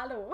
Hallo. 0.00 0.32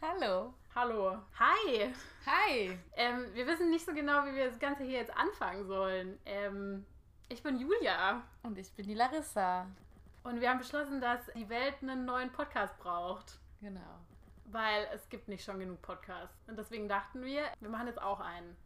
Hallo. 0.00 0.54
Hallo. 0.74 1.18
Hi. 1.38 1.92
Hi. 2.24 2.78
Ähm, 2.94 3.26
wir 3.34 3.46
wissen 3.46 3.68
nicht 3.68 3.84
so 3.84 3.92
genau, 3.92 4.24
wie 4.24 4.34
wir 4.34 4.48
das 4.48 4.58
Ganze 4.58 4.84
hier 4.84 5.00
jetzt 5.00 5.14
anfangen 5.14 5.66
sollen. 5.66 6.18
Ähm, 6.24 6.86
ich 7.28 7.42
bin 7.42 7.58
Julia 7.58 8.22
Und 8.42 8.56
ich 8.56 8.72
bin 8.72 8.86
die 8.86 8.94
Larissa. 8.94 9.66
und 10.24 10.40
wir 10.40 10.48
haben 10.48 10.60
beschlossen, 10.60 11.02
dass 11.02 11.20
die 11.34 11.46
Welt 11.50 11.74
einen 11.82 12.06
neuen 12.06 12.32
Podcast 12.32 12.78
braucht. 12.78 13.38
Genau. 13.60 14.00
Weil 14.46 14.88
es 14.94 15.06
gibt 15.10 15.28
nicht 15.28 15.44
schon 15.44 15.58
genug 15.58 15.82
Podcasts. 15.82 16.34
Und 16.48 16.56
deswegen 16.58 16.88
dachten 16.88 17.22
wir, 17.22 17.42
wir 17.60 17.68
machen 17.68 17.88
jetzt 17.88 18.00
auch 18.00 18.20
einen. 18.20 18.56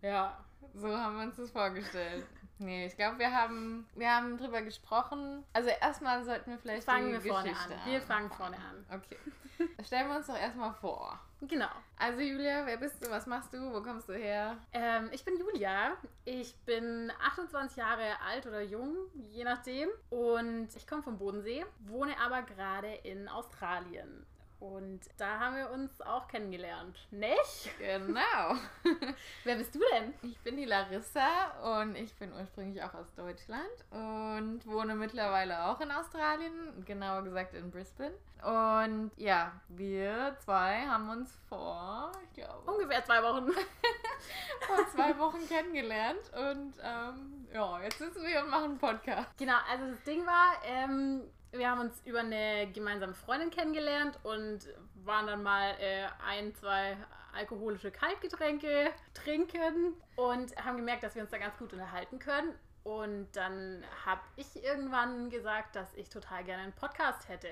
Ja. 0.00 0.44
So 0.74 0.96
haben 0.96 1.16
wir 1.16 1.24
uns 1.24 1.34
das 1.34 1.50
vorgestellt. 1.50 2.24
Nee, 2.58 2.86
ich 2.86 2.96
glaube, 2.96 3.18
wir 3.18 3.32
haben, 3.32 3.86
wir 3.94 4.10
haben 4.10 4.36
drüber 4.36 4.62
gesprochen. 4.62 5.44
Also 5.52 5.68
erstmal 5.68 6.24
sollten 6.24 6.50
wir 6.50 6.58
vielleicht 6.58 6.84
Fangen 6.84 7.08
die 7.08 7.24
wir 7.24 7.32
vorne 7.32 7.50
Geschichte 7.50 7.74
an. 7.74 7.90
Wir 7.90 8.00
fangen 8.00 8.30
vorne 8.30 8.56
an. 8.56 8.86
Okay. 8.90 9.18
Stellen 9.84 10.08
wir 10.08 10.16
uns 10.16 10.26
doch 10.26 10.38
erstmal 10.38 10.72
vor. 10.74 11.18
Genau. 11.42 11.70
Also 11.96 12.20
Julia, 12.20 12.66
wer 12.66 12.76
bist 12.78 13.04
du? 13.04 13.10
Was 13.10 13.26
machst 13.26 13.52
du? 13.52 13.72
Wo 13.72 13.80
kommst 13.82 14.08
du 14.08 14.12
her? 14.12 14.56
Ähm, 14.72 15.08
ich 15.12 15.24
bin 15.24 15.38
Julia. 15.38 15.96
Ich 16.24 16.56
bin 16.64 17.12
28 17.24 17.76
Jahre 17.76 18.20
alt 18.26 18.46
oder 18.46 18.60
jung, 18.62 18.96
je 19.30 19.44
nachdem. 19.44 19.88
Und 20.10 20.68
ich 20.74 20.86
komme 20.86 21.02
vom 21.02 21.18
Bodensee, 21.18 21.64
wohne 21.80 22.18
aber 22.20 22.42
gerade 22.42 22.92
in 23.04 23.28
Australien. 23.28 24.26
Und 24.60 25.00
da 25.16 25.38
haben 25.38 25.56
wir 25.56 25.70
uns 25.70 26.00
auch 26.00 26.26
kennengelernt. 26.26 26.96
Nicht? 27.12 27.70
Genau. 27.78 28.56
Wer 29.44 29.56
bist 29.56 29.74
du 29.74 29.80
denn? 29.92 30.12
Ich 30.22 30.38
bin 30.40 30.56
die 30.56 30.64
Larissa 30.64 31.80
und 31.80 31.94
ich 31.94 32.12
bin 32.14 32.32
ursprünglich 32.32 32.82
auch 32.82 32.94
aus 32.94 33.14
Deutschland 33.14 33.68
und 33.90 34.66
wohne 34.66 34.96
mittlerweile 34.96 35.64
auch 35.66 35.80
in 35.80 35.90
Australien, 35.92 36.84
genauer 36.84 37.22
gesagt 37.22 37.54
in 37.54 37.70
Brisbane. 37.70 38.14
Und 38.42 39.10
ja, 39.16 39.52
wir 39.68 40.36
zwei 40.44 40.86
haben 40.86 41.08
uns 41.10 41.36
vor, 41.48 42.12
ich 42.24 42.42
glaube, 42.42 42.70
Ungefähr 42.70 43.04
zwei 43.04 43.22
Wochen. 43.22 43.50
vor 44.66 44.88
zwei 44.94 45.16
Wochen 45.18 45.48
kennengelernt 45.48 46.32
und 46.34 46.74
ähm, 46.82 47.48
ja, 47.52 47.80
jetzt 47.82 47.98
sitzen 47.98 48.24
wir 48.24 48.42
und 48.42 48.50
machen 48.50 48.64
einen 48.64 48.78
Podcast. 48.78 49.30
Genau, 49.38 49.56
also 49.70 49.86
das 49.90 50.02
Ding 50.04 50.26
war, 50.26 50.54
ähm, 50.64 51.22
wir 51.52 51.70
haben 51.70 51.80
uns 51.80 52.02
über 52.04 52.20
eine 52.20 52.70
gemeinsame 52.72 53.14
Freundin 53.14 53.50
kennengelernt 53.50 54.18
und 54.22 54.60
waren 55.04 55.26
dann 55.26 55.42
mal 55.42 55.70
äh, 55.80 56.06
ein, 56.26 56.54
zwei 56.54 56.96
alkoholische 57.34 57.90
Kaltgetränke 57.90 58.90
trinken 59.14 59.94
und 60.16 60.56
haben 60.64 60.76
gemerkt, 60.76 61.02
dass 61.02 61.14
wir 61.14 61.22
uns 61.22 61.30
da 61.30 61.38
ganz 61.38 61.56
gut 61.58 61.72
unterhalten 61.72 62.18
können. 62.18 62.54
Und 62.84 63.28
dann 63.32 63.84
habe 64.06 64.20
ich 64.36 64.62
irgendwann 64.62 65.30
gesagt, 65.30 65.76
dass 65.76 65.92
ich 65.94 66.08
total 66.08 66.44
gerne 66.44 66.62
einen 66.62 66.72
Podcast 66.72 67.28
hätte. 67.28 67.48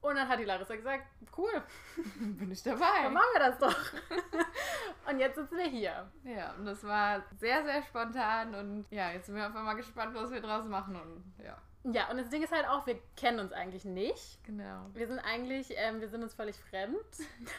Und 0.00 0.16
dann 0.16 0.28
hat 0.28 0.40
die 0.40 0.44
Larissa 0.44 0.74
gesagt, 0.74 1.04
cool, 1.36 1.62
Bin 2.16 2.50
ich 2.50 2.62
dann 2.62 2.78
dabei. 2.78 3.08
machen 3.08 3.26
wir 3.34 3.40
das 3.40 3.58
doch. 3.58 3.76
und 5.08 5.18
jetzt 5.20 5.36
sitzen 5.36 5.56
wir 5.56 5.68
hier. 5.68 6.10
Ja, 6.24 6.52
und 6.54 6.64
das 6.64 6.82
war 6.82 7.22
sehr, 7.38 7.62
sehr 7.64 7.82
spontan 7.82 8.54
und 8.54 8.86
ja, 8.90 9.12
jetzt 9.12 9.26
sind 9.26 9.36
wir 9.36 9.46
einfach 9.46 9.62
mal 9.62 9.74
gespannt, 9.74 10.14
was 10.14 10.30
wir 10.32 10.40
draus 10.40 10.64
machen 10.66 10.96
und 10.96 11.44
ja, 11.44 11.56
Ja, 11.84 12.08
und 12.10 12.18
das 12.18 12.28
Ding 12.28 12.42
ist 12.42 12.52
halt 12.52 12.66
auch, 12.68 12.86
wir 12.86 12.96
kennen 13.16 13.40
uns 13.40 13.52
eigentlich 13.52 13.84
nicht. 13.84 14.38
genau. 14.44 14.86
Wir 14.94 15.06
sind 15.08 15.18
eigentlich, 15.18 15.72
ähm, 15.76 16.00
wir 16.00 16.08
sind 16.08 16.22
uns 16.22 16.32
völlig 16.34 16.56
fremd. 16.56 16.96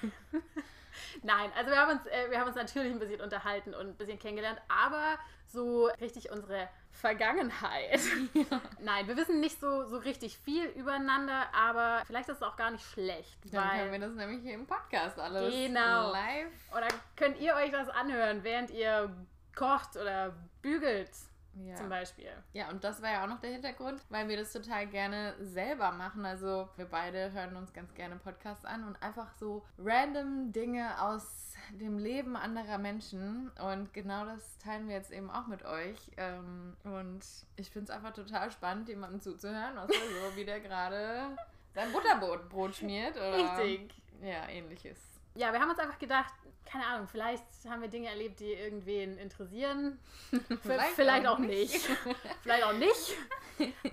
Nein, 1.23 1.51
also 1.57 1.71
wir 1.71 1.77
haben, 1.77 1.91
uns, 1.97 2.05
äh, 2.05 2.29
wir 2.29 2.39
haben 2.39 2.47
uns 2.47 2.55
natürlich 2.55 2.91
ein 2.93 2.99
bisschen 2.99 3.19
unterhalten 3.21 3.73
und 3.73 3.87
ein 3.87 3.95
bisschen 3.95 4.19
kennengelernt, 4.19 4.61
aber 4.67 5.17
so 5.47 5.87
richtig 5.99 6.31
unsere 6.31 6.69
Vergangenheit. 6.91 7.99
Nein, 8.79 9.07
wir 9.07 9.17
wissen 9.17 9.39
nicht 9.39 9.59
so, 9.59 9.85
so 9.85 9.97
richtig 9.97 10.37
viel 10.37 10.65
übereinander, 10.67 11.47
aber 11.53 12.03
vielleicht 12.05 12.29
ist 12.29 12.37
es 12.37 12.43
auch 12.43 12.55
gar 12.55 12.69
nicht 12.71 12.85
schlecht, 12.85 13.37
Dann 13.51 13.67
können 13.69 13.85
wir 13.85 13.91
weil 13.91 13.99
das 13.99 14.13
nämlich 14.13 14.41
hier 14.43 14.53
im 14.53 14.67
Podcast 14.67 15.19
alles 15.19 15.51
Genau. 15.53 16.11
live. 16.11 16.51
oder 16.71 16.87
könnt 17.15 17.39
ihr 17.39 17.55
euch 17.55 17.71
das 17.71 17.89
anhören, 17.89 18.43
während 18.43 18.69
ihr 18.69 19.15
kocht 19.55 19.97
oder 19.97 20.33
bügelt 20.61 21.09
Ja. 21.55 21.75
zum 21.75 21.89
Beispiel. 21.89 22.31
ja, 22.53 22.69
und 22.69 22.83
das 22.83 23.01
war 23.01 23.11
ja 23.11 23.23
auch 23.23 23.27
noch 23.27 23.39
der 23.39 23.51
Hintergrund, 23.51 24.01
weil 24.09 24.27
wir 24.27 24.37
das 24.37 24.51
total 24.53 24.87
gerne 24.87 25.35
selber 25.39 25.91
machen. 25.91 26.25
Also 26.25 26.67
wir 26.77 26.85
beide 26.85 27.31
hören 27.31 27.55
uns 27.55 27.73
ganz 27.73 27.93
gerne 27.93 28.15
Podcasts 28.15 28.65
an 28.65 28.83
und 28.87 29.01
einfach 29.03 29.31
so 29.33 29.63
random 29.77 30.51
Dinge 30.51 30.99
aus 31.01 31.53
dem 31.79 31.97
Leben 31.99 32.35
anderer 32.35 32.77
Menschen. 32.77 33.51
Und 33.61 33.93
genau 33.93 34.25
das 34.25 34.57
teilen 34.57 34.87
wir 34.87 34.95
jetzt 34.95 35.11
eben 35.11 35.29
auch 35.29 35.47
mit 35.47 35.63
euch. 35.63 36.11
Ähm, 36.17 36.75
Und 36.83 37.23
ich 37.55 37.69
finde 37.69 37.85
es 37.85 37.89
einfach 37.91 38.13
total 38.13 38.51
spannend, 38.51 38.89
jemandem 38.89 39.21
zuzuhören, 39.21 39.75
was 39.75 39.89
er 39.89 40.29
so 40.31 40.35
wie 40.35 40.45
der 40.45 40.59
gerade 40.59 41.35
sein 41.73 41.91
Butterbrot 41.91 42.49
Brot 42.49 42.75
schmiert. 42.75 43.15
Oder 43.15 43.57
Richtig. 43.57 43.93
Ja, 44.21 44.47
ähnliches. 44.47 45.12
Ja, 45.35 45.51
wir 45.51 45.59
haben 45.59 45.69
uns 45.69 45.79
einfach 45.79 45.97
gedacht, 45.99 46.33
keine 46.65 46.85
Ahnung, 46.85 47.07
vielleicht 47.07 47.43
haben 47.67 47.81
wir 47.81 47.89
Dinge 47.89 48.09
erlebt, 48.09 48.39
die 48.39 48.53
irgendwen 48.53 49.17
interessieren. 49.17 49.99
Vielleicht, 50.61 50.95
vielleicht 50.95 51.27
auch, 51.27 51.39
nicht. 51.39 51.73
vielleicht 52.41 52.63
auch 52.63 52.73
nicht. 52.73 53.15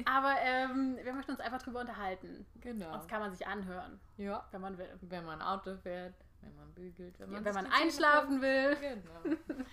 Aber 0.06 0.34
ähm, 0.40 0.96
wir 1.02 1.12
möchten 1.12 1.32
uns 1.32 1.40
einfach 1.40 1.60
drüber 1.60 1.80
unterhalten. 1.80 2.46
Genau. 2.60 2.92
Das 2.92 3.06
kann 3.08 3.20
man 3.20 3.32
sich 3.32 3.46
anhören, 3.46 4.00
Ja. 4.16 4.46
wenn 4.52 4.60
man 4.60 4.78
will. 4.78 4.88
Wenn 5.02 5.24
man 5.24 5.42
Auto 5.42 5.76
fährt, 5.76 6.14
wenn 6.42 6.56
man 6.56 6.72
bügelt, 6.72 7.18
wenn 7.18 7.30
man, 7.30 7.44
wenn 7.44 7.52
sich 7.52 7.62
man 7.62 7.72
einschlafen 7.72 8.40
will. 8.40 8.76
Genau. 8.76 9.36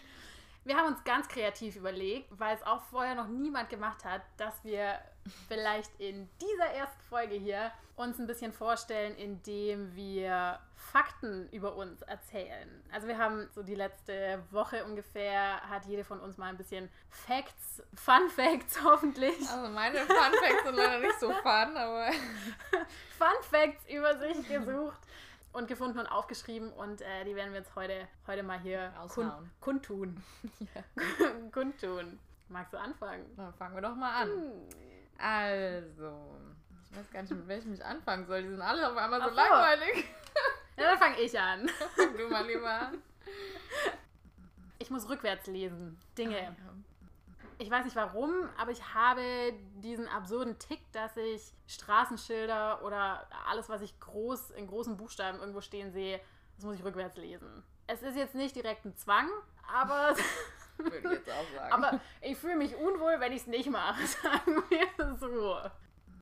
Wir 0.64 0.76
haben 0.76 0.88
uns 0.88 1.02
ganz 1.06 1.30
kreativ 1.30 1.78
überlegt, 1.78 2.28
weil 2.38 2.54
es 2.54 2.64
auch 2.64 2.82
vorher 2.82 3.16
noch 3.16 3.28
niemand 3.28 3.70
gemacht 3.70 4.04
hat, 4.04 4.22
dass 4.36 4.66
wir 4.66 5.00
vielleicht 5.48 5.98
in 5.98 6.28
dieser 6.42 6.66
ersten 6.74 7.02
Folge 7.04 7.36
hier 7.36 7.72
uns 7.98 8.20
ein 8.20 8.28
bisschen 8.28 8.54
vorstellen, 8.54 9.16
indem 9.16 9.96
wir 9.96 10.60
Fakten 10.76 11.50
über 11.50 11.76
uns 11.76 12.04
erzählen. 12.04 12.70
Also 12.92 13.08
wir 13.08 13.18
haben 13.18 13.50
so 13.54 13.64
die 13.64 13.74
letzte 13.74 14.44
Woche 14.52 14.86
ungefähr, 14.86 15.60
hat 15.68 15.86
jede 15.88 16.04
von 16.04 16.20
uns 16.20 16.38
mal 16.38 16.46
ein 16.46 16.58
bisschen 16.58 16.90
Facts, 17.10 17.82
Fun 17.96 18.30
Facts 18.30 18.80
hoffentlich, 18.84 19.36
Also 19.50 19.70
meine 19.70 19.98
Fun 19.98 20.34
Facts 20.42 20.64
sind 20.64 20.76
leider 20.76 21.00
nicht 21.00 21.20
so 21.20 21.32
fun, 21.32 21.76
aber 21.76 22.12
Fun 23.18 23.42
Facts 23.42 23.84
über 23.90 24.16
sich 24.20 24.48
gesucht 24.48 25.02
und 25.54 25.68
gefunden 25.68 25.98
und 25.98 26.08
aufgeschrieben 26.08 26.72
und 26.74 27.02
äh, 27.02 27.26
die 27.26 27.36
werden 27.36 27.52
wir 27.52 27.62
jetzt 27.62 27.76
heute, 27.76 28.08
heute 28.28 28.44
mal 28.44 28.60
hier 28.60 28.94
kun 29.10 29.32
kundtun. 29.60 30.24
ja. 30.60 30.84
kundtun. 31.52 32.20
Magst 32.50 32.74
du 32.74 32.78
anfangen? 32.78 33.26
dann 33.36 33.54
fangen 33.56 33.74
wir 33.74 33.82
doch 33.82 33.96
mal 33.96 34.22
an. 34.22 34.30
Hm. 34.30 34.70
Also, 35.18 36.38
ich 36.90 36.98
weiß 36.98 37.12
gar 37.12 37.22
nicht, 37.22 37.32
mit 37.32 37.48
welchem 37.48 37.74
ich 37.74 37.84
anfangen 37.84 38.26
soll. 38.26 38.44
Die 38.44 38.50
sind 38.50 38.62
alle 38.62 38.90
auf 38.90 38.98
einmal 38.98 39.22
so 39.22 39.30
so. 39.30 39.36
langweilig. 39.36 40.06
Ja, 40.78 40.84
dann 40.92 40.98
fange 41.00 41.20
ich 41.20 41.40
an. 41.40 41.68
Fang 41.96 42.18
du 42.18 42.28
mal 42.30 42.46
lieber 42.46 42.70
an. 42.70 43.02
Ich 44.80 44.90
muss 44.90 45.10
rückwärts 45.10 45.48
lesen. 45.48 45.98
Dinge. 46.18 46.42
Ja. 46.42 46.56
Ich 47.60 47.72
weiß 47.72 47.86
nicht 47.86 47.96
warum, 47.96 48.48
aber 48.58 48.72
ich 48.72 48.94
habe 48.94 49.24
diesen 49.78 50.08
absurden 50.08 50.60
Tick, 50.60 50.80
dass 50.92 51.18
ich 51.18 51.54
Straßenschilder 51.66 52.84
oder 52.84 53.28
alles, 53.50 53.68
was 53.68 53.82
ich 53.82 54.00
groß 54.00 54.52
in 54.52 54.68
großen 54.68 54.96
Buchstaben 54.96 55.40
irgendwo 55.40 55.62
stehen 55.62 55.92
sehe, 55.92 56.22
das 56.56 56.66
muss 56.66 56.76
ich 56.76 56.84
rückwärts 56.84 57.18
lesen. 57.18 57.64
Es 57.88 58.04
ist 58.04 58.16
jetzt 58.16 58.36
nicht 58.36 58.56
direkt 58.56 58.86
ein 58.86 58.96
Zwang, 58.96 59.28
aber, 59.68 60.16
Würde 60.78 60.98
ich 60.98 61.04
jetzt 61.04 61.32
auch 61.32 61.56
sagen. 61.56 61.74
aber 61.74 62.00
ich 62.22 62.38
fühle 62.38 62.58
mich 62.58 62.76
unwohl, 62.76 63.20
wenn 63.20 63.32
ich 63.32 63.42
es 63.42 63.48
nicht 63.48 63.72
mache. 63.72 64.06
Sagen 64.06 64.64
wir 64.70 65.16
so. 65.18 65.60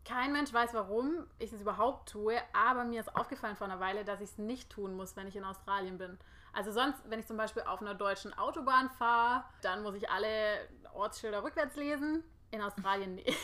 Kein 0.05 0.31
Mensch 0.33 0.53
weiß, 0.53 0.73
warum 0.73 1.25
ich 1.39 1.51
es 1.51 1.61
überhaupt 1.61 2.09
tue, 2.09 2.37
aber 2.53 2.83
mir 2.83 2.99
ist 2.99 3.15
aufgefallen 3.15 3.55
vor 3.55 3.65
einer 3.65 3.79
Weile, 3.79 4.05
dass 4.05 4.21
ich 4.21 4.29
es 4.29 4.37
nicht 4.37 4.69
tun 4.69 4.95
muss, 4.95 5.15
wenn 5.15 5.27
ich 5.27 5.35
in 5.35 5.43
Australien 5.43 5.97
bin. 5.97 6.19
Also 6.53 6.71
sonst, 6.71 6.99
wenn 7.09 7.19
ich 7.19 7.25
zum 7.25 7.37
Beispiel 7.37 7.63
auf 7.63 7.81
einer 7.81 7.95
deutschen 7.95 8.33
Autobahn 8.37 8.89
fahre, 8.91 9.43
dann 9.61 9.81
muss 9.83 9.95
ich 9.95 10.09
alle 10.09 10.69
Ortsschilder 10.93 11.43
rückwärts 11.43 11.75
lesen. 11.75 12.23
In 12.51 12.61
Australien 12.61 13.15
nicht. 13.15 13.35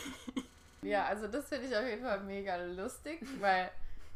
Ja, 0.82 1.04
also 1.04 1.28
das 1.28 1.48
finde 1.48 1.68
ich 1.68 1.76
auf 1.76 1.84
jeden 1.84 2.02
Fall 2.02 2.20
mega 2.24 2.56
lustig, 2.56 3.24
weil 3.40 3.70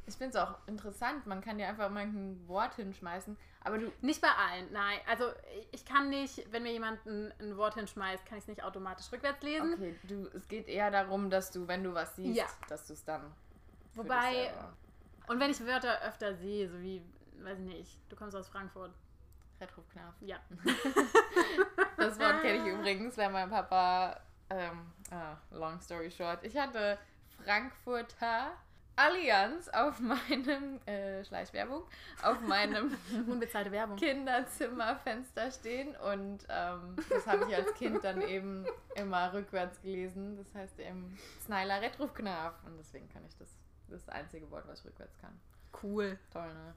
ich 0.07 0.15
finde 0.15 0.37
es 0.39 0.45
auch 0.45 0.55
interessant. 0.67 1.27
Man 1.27 1.41
kann 1.41 1.59
ja 1.59 1.69
einfach 1.69 1.91
mal 1.91 2.01
ein 2.05 2.41
Wort 2.49 2.75
hinschmeißen, 2.75 3.37
aber 3.65 3.79
du. 3.79 3.93
Nicht 4.01 4.21
bei 4.21 4.29
allen, 4.29 4.73
nein. 4.73 4.99
Also 5.09 5.25
ich 5.73 5.85
kann 5.85 6.09
nicht, 6.11 6.51
wenn 6.53 6.63
mir 6.63 6.73
jemand 6.73 7.05
ein, 7.07 7.33
ein 7.41 7.57
Wort 7.57 7.75
hinschmeißt, 7.75 8.25
kann 8.27 8.39
ich 8.39 8.45
es 8.45 8.49
nicht 8.49 8.63
automatisch 8.63 9.11
rückwärts 9.13 9.43
lesen. 9.43 9.75
Okay, 9.75 9.97
du, 10.05 10.29
es 10.35 10.47
geht 10.49 10.69
eher 10.69 10.91
darum, 10.91 11.31
dass 11.31 11.51
du, 11.51 11.67
wenn 11.69 11.83
du 11.83 11.93
was 11.95 12.15
siehst, 12.17 12.37
Ja. 12.37 12.47
dass 12.69 12.87
du 12.87 12.93
es 12.93 13.05
dann. 13.05 13.33
Wobei, 13.95 14.53
und 15.27 15.41
wenn 15.41 15.51
ich 15.51 15.65
Wörter 15.67 16.01
öfter 16.03 16.35
sehe, 16.37 16.69
so 16.69 16.81
wie, 16.81 17.03
weiß 17.43 17.59
ich 17.59 17.65
nicht, 17.65 17.99
du 18.09 18.17
kommst 18.17 18.37
aus 18.37 18.49
Frankfurt. 18.49 18.93
Retroknarf. 19.61 20.15
Ja. 20.21 20.37
Das 21.97 22.19
Wort 22.21 22.43
kenne 22.43 22.59
ich 22.59 22.75
übrigens, 22.79 23.17
weil 23.17 23.31
mein 23.31 23.49
Papa, 23.49 24.21
ähm, 24.51 24.93
ah, 25.11 25.35
long 25.51 25.81
story 25.81 26.11
short, 26.11 26.45
ich 26.45 26.57
hatte 26.57 26.99
Frankfurter 27.43 28.53
Allianz 28.97 29.69
auf 29.69 30.01
meinem, 30.01 30.81
äh, 30.87 31.23
Schleichwerbung, 31.25 31.83
auf 32.23 32.41
meinem 32.41 32.97
Unbezahlte 33.29 33.71
Werbung. 33.71 33.97
Kinderzimmerfenster 33.97 35.51
stehen 35.51 35.95
und 35.97 36.47
ähm, 36.49 36.97
das 37.11 37.27
habe 37.27 37.45
ich 37.49 37.55
als 37.55 37.75
Kind 37.75 38.03
dann 38.03 38.23
eben 38.23 38.65
immer 38.95 39.33
rückwärts 39.35 39.81
gelesen. 39.83 40.37
Das 40.39 40.55
heißt 40.55 40.81
eben 40.81 41.19
Snyla 41.45 41.77
Retrofknaf 41.77 42.55
und 42.65 42.79
deswegen 42.79 43.09
kann 43.11 43.23
ich 43.27 43.37
das, 43.37 43.49
das 43.89 44.01
ist 44.01 44.09
das 44.09 44.15
einzige 44.15 44.51
Wort, 44.51 44.67
was 44.67 44.81
ich 44.81 44.87
rückwärts 44.87 45.19
kann. 45.19 45.39
Cool. 45.83 46.19
Toll, 46.33 46.49
ne? 46.49 46.75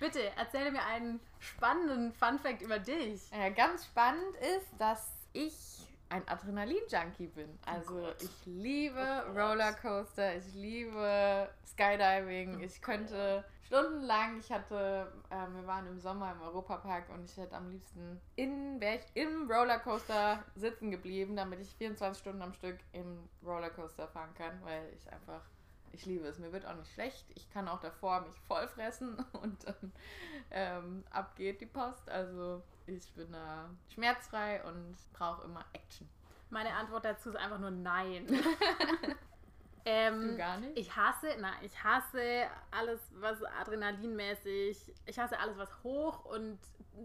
Bitte, 0.00 0.20
erzähle 0.36 0.70
mir 0.70 0.84
einen 0.84 1.20
spannenden 1.40 2.12
Fun-Fact 2.12 2.62
über 2.62 2.78
dich. 2.78 3.30
Ja, 3.30 3.48
ganz 3.48 3.84
spannend 3.84 4.36
ist, 4.56 4.68
dass 4.78 5.12
ich 5.32 5.87
ein 6.10 6.26
Adrenalin-Junkie 6.26 7.28
bin. 7.28 7.58
Also 7.66 7.94
Gott. 7.94 8.22
ich 8.22 8.46
liebe 8.46 9.24
Oh. 9.28 9.38
Rollercoaster, 9.38 10.36
ich 10.36 10.54
liebe 10.54 11.48
Skydiving. 11.64 12.60
Ich 12.60 12.80
könnte 12.80 13.44
stundenlang, 13.62 14.38
ich 14.38 14.50
hatte, 14.50 15.12
ähm, 15.30 15.54
wir 15.56 15.66
waren 15.66 15.86
im 15.86 16.00
Sommer 16.00 16.32
im 16.32 16.40
Europapark 16.40 17.10
und 17.10 17.24
ich 17.30 17.36
hätte 17.36 17.54
am 17.54 17.68
liebsten 17.70 18.20
in, 18.36 18.80
wäre 18.80 18.96
ich 18.96 19.22
im 19.22 19.50
Rollercoaster 19.50 20.42
sitzen 20.54 20.90
geblieben, 20.90 21.36
damit 21.36 21.60
ich 21.60 21.74
24 21.74 22.20
Stunden 22.20 22.42
am 22.42 22.54
Stück 22.54 22.78
im 22.92 23.28
Rollercoaster 23.44 24.08
fahren 24.08 24.32
kann, 24.34 24.58
weil 24.62 24.90
ich 24.94 25.12
einfach, 25.12 25.42
ich 25.92 26.06
liebe 26.06 26.26
es. 26.26 26.38
Mir 26.38 26.52
wird 26.52 26.66
auch 26.66 26.76
nicht 26.76 26.92
schlecht. 26.92 27.26
Ich 27.34 27.50
kann 27.50 27.68
auch 27.68 27.80
davor 27.80 28.22
mich 28.22 28.40
voll 28.46 28.66
fressen 28.68 29.16
und 29.42 29.66
dann 29.66 29.92
ähm, 30.50 31.04
ab 31.10 31.36
geht 31.36 31.60
die 31.60 31.66
Post. 31.66 32.08
Also 32.08 32.62
ich 32.88 33.12
bin 33.14 33.30
da 33.32 33.70
schmerzfrei 33.92 34.62
und 34.64 34.96
brauche 35.12 35.44
immer 35.44 35.64
Action. 35.72 36.08
Meine 36.50 36.72
Antwort 36.74 37.04
dazu 37.04 37.30
ist 37.30 37.36
einfach 37.36 37.58
nur 37.58 37.70
nein. 37.70 38.26
Du 39.84 39.94
ähm, 39.94 40.36
gar 40.36 40.58
nicht? 40.58 40.76
ich 40.76 40.94
hasse, 40.94 41.28
na, 41.40 41.52
ich 41.62 41.82
hasse 41.82 42.46
alles, 42.70 43.00
was 43.14 43.42
adrenalinmäßig, 43.42 44.92
ich 45.06 45.18
hasse 45.18 45.38
alles, 45.38 45.56
was 45.56 45.82
hoch 45.82 46.26
und 46.26 46.58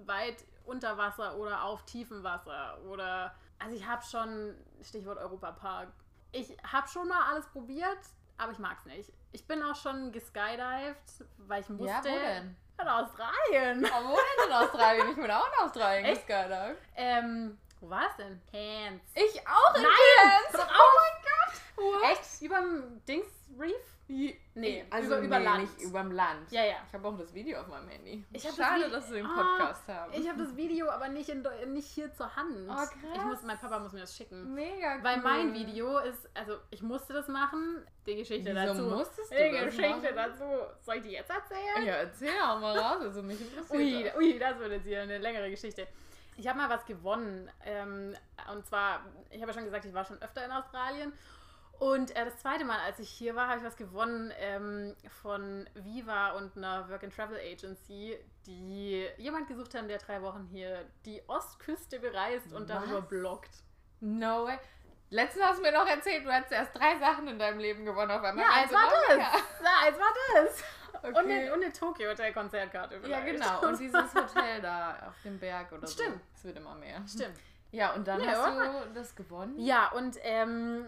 weit 0.06 0.44
unter 0.66 0.98
Wasser 0.98 1.38
oder 1.38 1.64
auf 1.64 1.86
tiefem 1.86 2.24
Wasser 2.24 2.78
oder, 2.90 3.34
also 3.58 3.74
ich 3.74 3.88
habe 3.88 4.04
schon, 4.04 4.56
Stichwort 4.82 5.18
Europapark, 5.18 5.94
ich 6.34 6.58
habe 6.70 6.88
schon 6.90 7.08
mal 7.08 7.32
alles 7.32 7.46
probiert, 7.48 8.00
aber 8.38 8.52
ich 8.52 8.60
mag's 8.60 8.86
nicht. 8.86 9.14
Ich 9.32 9.48
bin 9.48 9.64
auch 9.64 9.76
schon 9.76 10.12
geskydived, 10.12 11.26
weil 11.38 11.62
ich 11.62 11.70
musste. 11.70 11.88
Ja, 11.88 12.04
wo 12.04 12.20
denn? 12.20 12.58
In 12.82 12.88
Australien. 12.88 13.86
Oh, 13.86 14.10
wo 14.10 14.16
denn 14.16 14.48
in 14.48 14.54
Australien? 14.54 15.10
Ich 15.10 15.16
bin 15.16 15.32
auch 15.32 15.48
in 15.48 15.66
Australien 15.66 16.06
Echt? 16.06 16.28
geskydived. 16.28 16.78
Ähm, 16.96 17.58
wo 17.80 17.90
war's 17.90 18.16
denn? 18.18 18.42
Cairns. 18.52 19.02
Ich 19.14 19.48
auch 19.48 19.76
in 19.76 19.84
Nein! 19.84 19.92
Cairns. 20.52 20.68
Oh 20.68 20.90
mein 21.00 21.24
Gott! 21.24 22.02
What? 22.02 22.12
Echt? 22.12 22.42
Überm 22.42 23.02
Dings 23.06 23.28
Reef? 23.58 23.93
Nee, 24.56 24.86
also 24.92 25.08
über, 25.16 25.20
über 25.22 25.40
nee, 25.40 25.46
Land. 25.46 25.62
nicht 25.62 25.82
überm 25.82 26.12
Land. 26.12 26.52
Ja, 26.52 26.64
ja. 26.64 26.76
Ich 26.88 26.94
habe 26.94 27.08
auch 27.08 27.18
das 27.18 27.34
Video 27.34 27.60
auf 27.60 27.68
meinem 27.68 27.88
Handy. 27.90 28.24
Ich 28.32 28.44
das 28.44 28.56
Schade, 28.56 28.86
Vi- 28.86 28.90
dass 28.92 29.10
wir 29.10 29.18
den 29.18 29.26
Ah, 29.26 29.58
Podcast 29.58 29.88
haben. 29.88 30.14
Ich 30.14 30.30
habe 30.30 30.44
das 30.44 30.56
Video 30.56 30.90
aber 30.90 31.08
nicht, 31.10 31.30
in, 31.30 31.44
nicht 31.74 31.88
hier 31.88 32.14
zur 32.14 32.36
Hand. 32.36 32.56
Oh, 32.70 32.74
krass. 32.74 32.92
Ich 33.16 33.22
muss, 33.24 33.42
mein 33.42 33.58
Papa 33.58 33.80
muss 33.80 33.92
mir 33.94 34.02
das 34.02 34.16
schicken. 34.16 34.54
Mega 34.54 34.96
cool. 34.98 35.04
Weil 35.04 35.22
mein 35.22 35.54
Video 35.54 35.98
ist, 36.00 36.30
also 36.36 36.58
ich 36.70 36.82
musste 36.84 37.14
das 37.14 37.28
machen. 37.28 37.84
Die 38.06 38.16
Geschichte 38.16 38.52
Wieso 38.54 38.68
dazu. 38.74 38.84
musstest 38.84 39.32
du 39.32 39.36
die 39.36 39.52
das 39.52 39.66
Geschichte 39.66 39.90
machen? 39.90 40.16
dazu. 40.16 40.44
Soll 40.82 40.96
ich 40.98 41.02
die 41.04 41.12
jetzt 41.12 41.32
erzählen? 41.32 41.86
Ja, 41.86 41.94
erzähl 41.96 42.30
auch 42.42 42.60
mal 42.60 42.78
raus. 42.78 42.98
Also 43.02 43.24
mich 43.24 43.42
interessiert 43.42 43.72
Ui, 43.80 44.04
das. 44.04 44.16
ui, 44.18 44.38
das 44.40 44.60
wird 44.60 44.72
jetzt 44.74 44.86
hier 44.86 45.02
eine 45.02 45.18
längere 45.18 45.50
Geschichte. 45.50 45.88
Ich 46.38 46.48
habe 46.48 46.58
mal 46.60 46.70
was 46.70 46.86
gewonnen. 46.86 47.50
Ähm, 47.66 48.16
und 48.52 48.66
zwar, 48.68 49.02
ich 49.30 49.40
habe 49.42 49.52
ja 49.52 49.54
schon 49.54 49.66
gesagt, 49.66 49.86
ich 49.86 49.94
war 49.94 50.04
schon 50.06 50.22
öfter 50.22 50.46
in 50.46 50.52
Australien. 50.52 51.14
Und 51.80 52.16
äh, 52.16 52.26
das 52.26 52.38
zweite 52.38 52.64
Mal, 52.66 52.80
als 52.80 53.00
ich 53.00 53.10
hier 53.10 53.36
war, 53.36 53.48
habe 53.48 53.60
ich 53.60 53.66
was 53.66 53.76
gewonnen 53.76 54.32
ähm, 54.38 54.96
von 55.22 55.68
Viva 55.74 56.32
und 56.32 56.56
einer 56.56 56.88
Work-and-Travel 56.90 57.38
Agency, 57.38 58.18
die 58.46 59.06
jemand 59.18 59.48
gesucht 59.48 59.74
haben, 59.76 59.88
der 59.88 59.98
drei 59.98 60.22
Wochen 60.22 60.48
hier 60.52 60.86
die 61.06 61.22
Ostküste 61.28 62.00
bereist 62.00 62.54
und 62.54 62.70
darüber 62.70 63.02
Was? 63.02 63.08
bloggt. 63.10 63.52
No 64.00 64.46
way. 64.46 64.58
Letztens 65.10 65.44
hast 65.46 65.58
du 65.58 65.62
mir 65.62 65.72
noch 65.72 65.86
erzählt, 65.86 66.26
du 66.26 66.32
hättest 66.32 66.54
erst 66.54 66.76
drei 66.76 66.98
Sachen 67.00 67.28
in 67.28 67.38
deinem 67.38 67.60
Leben 67.60 67.86
gewonnen 67.86 68.12
auf 68.12 68.24
einmal. 68.24 68.46
Ja, 68.46 68.52
eins 68.54 68.72
war 68.72 68.90
das. 69.08 69.18
Ja, 69.18 69.88
eins 69.88 70.00
war 70.00 70.14
das. 70.36 70.64
Okay. 70.94 71.08
Und 71.08 71.18
eine, 71.18 71.54
und 71.54 71.64
eine 71.64 71.74
Tokyo 71.74 72.10
Hotel 72.12 72.32
Konzertkarte 72.34 73.00
ja, 73.08 73.20
genau. 73.20 73.62
Und 73.68 73.80
dieses 73.80 74.14
Hotel 74.16 74.62
da 74.62 75.08
auf 75.10 75.22
dem 75.24 75.38
Berg 75.38 75.72
oder 75.72 75.86
Stimmt. 75.86 76.16
so. 76.16 76.20
Es 76.36 76.44
wird 76.46 76.58
immer 76.58 76.76
mehr. 76.76 77.02
Stimmt. 77.08 77.38
Ja, 77.72 77.94
und 77.94 78.08
dann 78.08 78.22
Nee, 78.22 78.28
hast 78.28 78.40
oder? 78.56 78.86
du 78.86 78.94
das 78.94 79.16
gewonnen? 79.16 79.60
Ja, 79.60 79.92
und 79.92 80.18
ähm, 80.22 80.86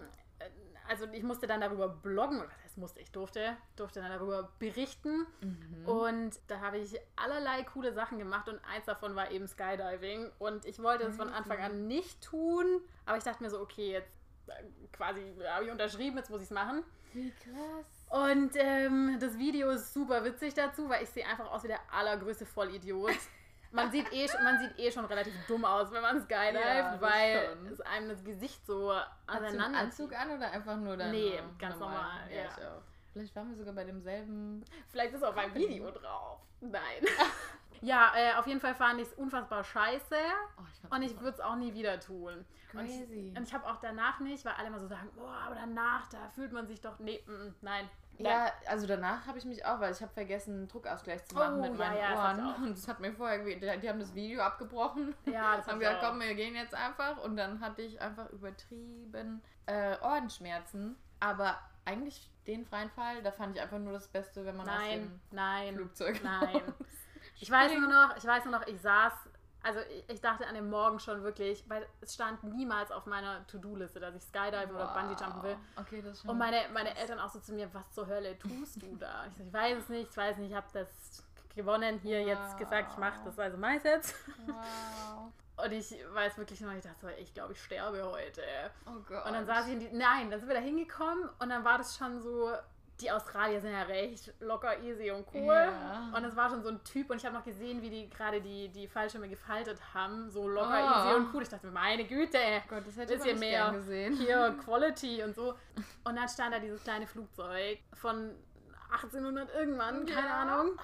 also 0.88 1.06
ich 1.12 1.22
musste 1.22 1.46
dann 1.46 1.60
darüber 1.60 1.88
bloggen, 1.88 2.38
oder 2.38 2.48
was 2.48 2.64
heißt 2.64 2.78
musste, 2.78 3.00
ich 3.00 3.10
durfte, 3.10 3.56
durfte 3.76 4.00
dann 4.00 4.10
darüber 4.10 4.50
berichten. 4.58 5.26
Mhm. 5.40 5.88
Und 5.88 6.38
da 6.48 6.60
habe 6.60 6.78
ich 6.78 6.98
allerlei 7.16 7.62
coole 7.62 7.92
Sachen 7.92 8.18
gemacht 8.18 8.48
und 8.48 8.60
eins 8.64 8.86
davon 8.86 9.14
war 9.14 9.30
eben 9.30 9.46
Skydiving. 9.46 10.30
Und 10.38 10.64
ich 10.64 10.82
wollte 10.82 11.04
es 11.04 11.16
von 11.16 11.28
Crazy. 11.28 11.38
Anfang 11.38 11.58
an 11.60 11.86
nicht 11.86 12.22
tun, 12.22 12.80
aber 13.04 13.18
ich 13.18 13.24
dachte 13.24 13.42
mir 13.42 13.50
so, 13.50 13.60
okay, 13.60 13.92
jetzt 13.92 14.12
äh, 14.48 14.52
quasi 14.92 15.32
habe 15.48 15.64
ich 15.64 15.70
unterschrieben, 15.70 16.16
jetzt 16.16 16.30
muss 16.30 16.40
ich 16.40 16.46
es 16.46 16.54
machen. 16.54 16.82
Wie 17.12 17.30
krass. 17.30 17.86
Und 18.10 18.52
ähm, 18.56 19.16
das 19.18 19.38
Video 19.38 19.70
ist 19.70 19.92
super 19.92 20.24
witzig 20.24 20.54
dazu, 20.54 20.88
weil 20.88 21.02
ich 21.02 21.08
sehe 21.08 21.26
einfach 21.26 21.50
aus 21.50 21.64
wie 21.64 21.68
der 21.68 21.80
allergrößte 21.92 22.46
Vollidiot. 22.46 23.10
Man 23.76 23.90
sieht, 23.92 24.12
eh, 24.12 24.28
schon- 24.28 24.42
man 24.44 24.58
sieht 24.58 24.78
eh 24.78 24.90
schon 24.90 25.04
relativ 25.04 25.34
dumm 25.46 25.64
aus, 25.64 25.90
wenn 25.92 26.02
man 26.02 26.20
skydive, 26.20 26.58
Ja, 26.60 27.00
weil 27.00 27.56
es 27.70 27.80
einem 27.82 28.08
das 28.08 28.24
Gesicht 28.24 28.66
so 28.66 28.92
Hast 28.92 29.06
du 29.28 29.32
einen 29.32 29.46
auseinander 29.46 29.78
Anzug 29.78 30.12
an 30.14 30.30
oder 30.32 30.50
einfach 30.50 30.76
nur 30.76 30.96
dein 30.96 31.10
Nee, 31.12 31.40
ganz 31.58 31.78
normal, 31.78 32.20
ja. 32.30 32.44
ich 32.44 32.64
auch. 32.64 32.82
Vielleicht 33.12 33.34
waren 33.36 33.48
wir 33.48 33.56
sogar 33.56 33.72
bei 33.74 33.84
demselben. 33.84 34.64
Vielleicht 34.88 35.14
ist 35.14 35.22
auf 35.22 35.34
meinem 35.34 35.54
Video 35.54 35.90
drauf. 35.90 36.40
Nein. 36.60 36.82
ja, 37.80 38.12
äh, 38.14 38.34
auf 38.34 38.46
jeden 38.46 38.60
Fall 38.60 38.74
fand 38.74 39.00
ich 39.00 39.06
es 39.08 39.14
unfassbar 39.14 39.64
scheiße 39.64 40.16
Oh, 40.58 40.62
ich 40.72 40.90
und 40.92 41.02
ich 41.02 41.14
würde 41.20 41.30
es 41.36 41.40
auch 41.40 41.56
nie 41.56 41.72
wieder 41.72 41.98
tun. 42.00 42.44
Und 42.74 42.84
ich, 42.84 42.98
Crazy. 42.98 43.32
und 43.36 43.42
ich 43.44 43.54
habe 43.54 43.66
auch 43.66 43.76
danach 43.80 44.20
nicht, 44.20 44.44
weil 44.44 44.52
alle 44.54 44.66
immer 44.68 44.80
so 44.80 44.86
sagen, 44.86 45.08
boah, 45.14 45.34
aber 45.46 45.54
danach, 45.54 46.08
da 46.08 46.28
fühlt 46.34 46.52
man 46.52 46.66
sich 46.66 46.80
doch, 46.80 46.98
nee, 46.98 47.22
mm, 47.26 47.30
mm, 47.30 47.54
nein. 47.62 47.88
Ja, 48.18 48.52
also 48.66 48.86
danach 48.86 49.26
habe 49.26 49.38
ich 49.38 49.44
mich 49.44 49.64
auch, 49.64 49.80
weil 49.80 49.92
ich 49.92 50.00
habe 50.00 50.12
vergessen, 50.12 50.54
einen 50.54 50.68
Druckausgleich 50.68 51.24
zu 51.26 51.34
machen 51.34 51.58
Oh, 51.58 51.62
mit 51.62 51.72
ja, 51.72 51.76
meinen 51.78 51.96
ja, 51.98 52.10
das 52.10 52.18
ich 52.38 52.42
Ohren. 52.42 52.54
auch. 52.54 52.58
Und 52.58 52.70
das 52.76 52.88
hat 52.88 53.00
mir 53.00 53.12
vorher 53.12 53.44
die, 53.44 53.58
die 53.80 53.88
haben 53.88 54.00
das 54.00 54.14
Video 54.14 54.42
abgebrochen. 54.42 55.14
Ja, 55.26 55.56
das 55.56 55.66
haben 55.66 55.78
gesagt, 55.78 56.02
auch. 56.02 56.10
komm, 56.10 56.20
wir 56.20 56.34
gehen 56.34 56.54
jetzt 56.54 56.74
einfach. 56.74 57.22
Und 57.22 57.36
dann 57.36 57.60
hatte 57.60 57.82
ich 57.82 58.00
einfach 58.00 58.30
übertrieben 58.30 59.42
äh, 59.66 59.96
Ohrenschmerzen. 60.02 60.96
Aber 61.20 61.58
eigentlich 61.84 62.30
den 62.46 62.64
freien 62.64 62.90
Fall, 62.90 63.22
da 63.22 63.32
fand 63.32 63.56
ich 63.56 63.62
einfach 63.62 63.78
nur 63.78 63.92
das 63.92 64.08
Beste, 64.08 64.44
wenn 64.44 64.56
man 64.56 64.68
aus 64.68 64.76
Nein, 64.78 65.00
dem 65.00 65.20
nein, 65.30 65.74
Flugzeug 65.74 66.22
nein. 66.22 66.56
raus 66.56 66.62
Ich 67.40 67.50
weiß 67.50 67.72
nur 67.78 67.88
noch, 67.88 68.16
ich 68.16 68.24
weiß 68.24 68.44
nur 68.46 68.58
noch, 68.58 68.66
ich 68.66 68.80
saß, 68.80 69.12
also 69.66 69.80
ich, 70.06 70.20
dachte 70.20 70.46
an 70.46 70.54
dem 70.54 70.70
Morgen 70.70 71.00
schon 71.00 71.24
wirklich, 71.24 71.64
weil 71.68 71.84
es 72.00 72.14
stand 72.14 72.44
niemals 72.44 72.92
auf 72.92 73.04
meiner 73.06 73.44
To-Do-Liste, 73.48 73.98
dass 73.98 74.14
ich 74.14 74.22
Skydiven 74.22 74.76
oder 74.76 74.94
Bungee 74.94 75.20
jumpen 75.20 75.42
will. 75.42 75.56
Okay, 75.74 76.02
das 76.02 76.20
schon 76.20 76.30
Und 76.30 76.38
meine, 76.38 76.62
meine 76.72 76.96
Eltern 76.96 77.18
auch 77.18 77.30
so 77.30 77.40
zu 77.40 77.52
mir, 77.52 77.68
was 77.74 77.90
zur 77.92 78.06
Hölle 78.06 78.38
tust 78.38 78.80
du 78.80 78.96
da? 78.96 79.26
Ich, 79.26 79.36
so, 79.36 79.42
ich 79.42 79.52
weiß 79.52 79.78
es 79.78 79.88
nicht, 79.88 80.10
ich 80.10 80.16
weiß 80.16 80.36
nicht, 80.38 80.50
ich 80.50 80.56
habe 80.56 80.68
das 80.72 81.24
gewonnen, 81.56 81.98
hier 81.98 82.22
jetzt 82.22 82.56
gesagt, 82.58 82.92
ich 82.92 82.98
mache 82.98 83.18
das, 83.24 83.36
also 83.38 83.56
mach 83.56 83.82
jetzt. 83.82 84.14
Wow. 84.46 85.32
Und 85.64 85.72
ich 85.72 85.96
weiß 86.12 86.36
wirklich 86.36 86.60
noch, 86.60 86.72
ich 86.72 86.84
dachte 86.84 87.00
so, 87.00 87.08
ich 87.08 87.32
glaube, 87.32 87.54
ich 87.54 87.62
sterbe 87.62 88.04
heute. 88.04 88.42
Oh 88.84 89.00
Gott. 89.08 89.24
Und 89.24 89.32
dann 89.32 89.46
saß 89.46 89.66
ich 89.66 89.72
in 89.72 89.80
die, 89.80 89.88
nein, 89.90 90.30
dann 90.30 90.38
sind 90.38 90.48
wir 90.48 90.54
da 90.54 90.60
hingekommen 90.60 91.30
und 91.38 91.48
dann 91.48 91.64
war 91.64 91.78
das 91.78 91.96
schon 91.96 92.20
so, 92.20 92.52
die 93.00 93.10
Australier 93.10 93.60
sind 93.60 93.72
ja 93.72 93.82
recht 93.82 94.32
locker, 94.40 94.80
easy 94.82 95.10
und 95.10 95.26
cool. 95.34 95.52
Ja. 95.52 96.12
Und 96.16 96.24
es 96.24 96.34
war 96.34 96.48
schon 96.48 96.62
so 96.62 96.70
ein 96.70 96.82
Typ 96.82 97.10
und 97.10 97.18
ich 97.18 97.24
habe 97.26 97.34
noch 97.34 97.44
gesehen, 97.44 97.82
wie 97.82 97.90
die 97.90 98.08
gerade 98.08 98.40
die, 98.40 98.68
die 98.70 98.88
Fallschirme 98.88 99.28
gefaltet 99.28 99.78
haben, 99.92 100.30
so 100.30 100.48
locker, 100.48 100.70
Oh. 100.82 101.08
easy 101.08 101.14
und 101.16 101.34
cool. 101.34 101.42
Ich 101.42 101.48
dachte 101.50 101.66
mir, 101.66 101.72
meine 101.72 102.04
Güte, 102.04 102.38
Oh 102.38 102.62
Gott, 102.68 102.86
das 102.86 102.96
hätte 102.96 103.12
ich 103.14 103.18
bisschen 103.20 103.38
nicht 103.38 103.50
mehr 103.50 103.70
gesehen. 103.72 104.16
hier 104.16 104.56
Quality 104.64 105.22
und 105.24 105.34
so. 105.34 105.54
Und 106.04 106.16
dann 106.16 106.28
stand 106.28 106.54
da 106.54 106.58
dieses 106.58 106.82
kleine 106.82 107.06
Flugzeug 107.06 107.80
von 107.92 108.34
1800 108.92 109.54
irgendwann, 109.54 110.06
keine 110.06 110.26
Ja. 110.28 110.40
Ahnung. 110.42 110.78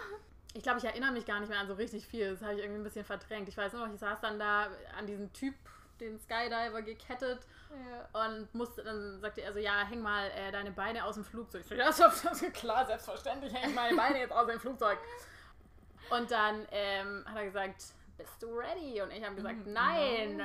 Ich 0.54 0.62
glaube, 0.62 0.78
ich 0.78 0.84
erinnere 0.84 1.12
mich 1.12 1.24
gar 1.24 1.40
nicht 1.40 1.48
mehr 1.48 1.60
an 1.60 1.66
so 1.66 1.74
richtig 1.74 2.06
viel. 2.06 2.30
Das 2.32 2.42
habe 2.42 2.52
ich 2.54 2.58
irgendwie 2.60 2.80
ein 2.80 2.84
bisschen 2.84 3.06
verdrängt. 3.06 3.48
Ich 3.48 3.56
weiß 3.56 3.72
nur 3.72 3.86
noch, 3.86 3.94
ich 3.94 4.00
saß 4.00 4.20
dann 4.20 4.38
da 4.38 4.66
an 4.98 5.06
diesem 5.06 5.32
Typ, 5.32 5.54
den 5.98 6.18
Skydiver, 6.18 6.82
gekettet 6.82 7.46
Ja. 7.72 8.26
und 8.26 8.54
musste, 8.54 8.82
dann 8.84 9.20
sagte 9.20 9.42
er 9.42 9.52
so, 9.52 9.58
ja, 9.58 9.84
häng 9.84 10.00
mal 10.02 10.30
äh, 10.30 10.52
deine 10.52 10.70
Beine 10.70 11.04
aus 11.04 11.14
dem 11.14 11.24
Flugzeug. 11.24 11.62
Ich 11.62 11.68
so, 11.68 11.74
ja, 11.74 11.86
das 11.86 12.00
ist 12.24 12.52
klar, 12.54 12.84
selbstverständlich 12.86 13.52
hänge 13.52 13.68
ich 13.70 13.74
meine 13.74 13.96
Beine 13.96 14.18
jetzt 14.20 14.32
aus 14.32 14.46
dem 14.46 14.60
Flugzeug. 14.60 14.98
Und 16.10 16.30
dann 16.30 16.66
ähm, 16.70 17.24
hat 17.26 17.36
er 17.36 17.44
gesagt, 17.46 17.84
bist 18.18 18.42
du 18.42 18.46
ready? 18.58 19.00
Und 19.00 19.10
ich 19.10 19.24
habe 19.24 19.34
gesagt, 19.34 19.66
Mhm. 19.66 19.72
nein. 19.72 20.42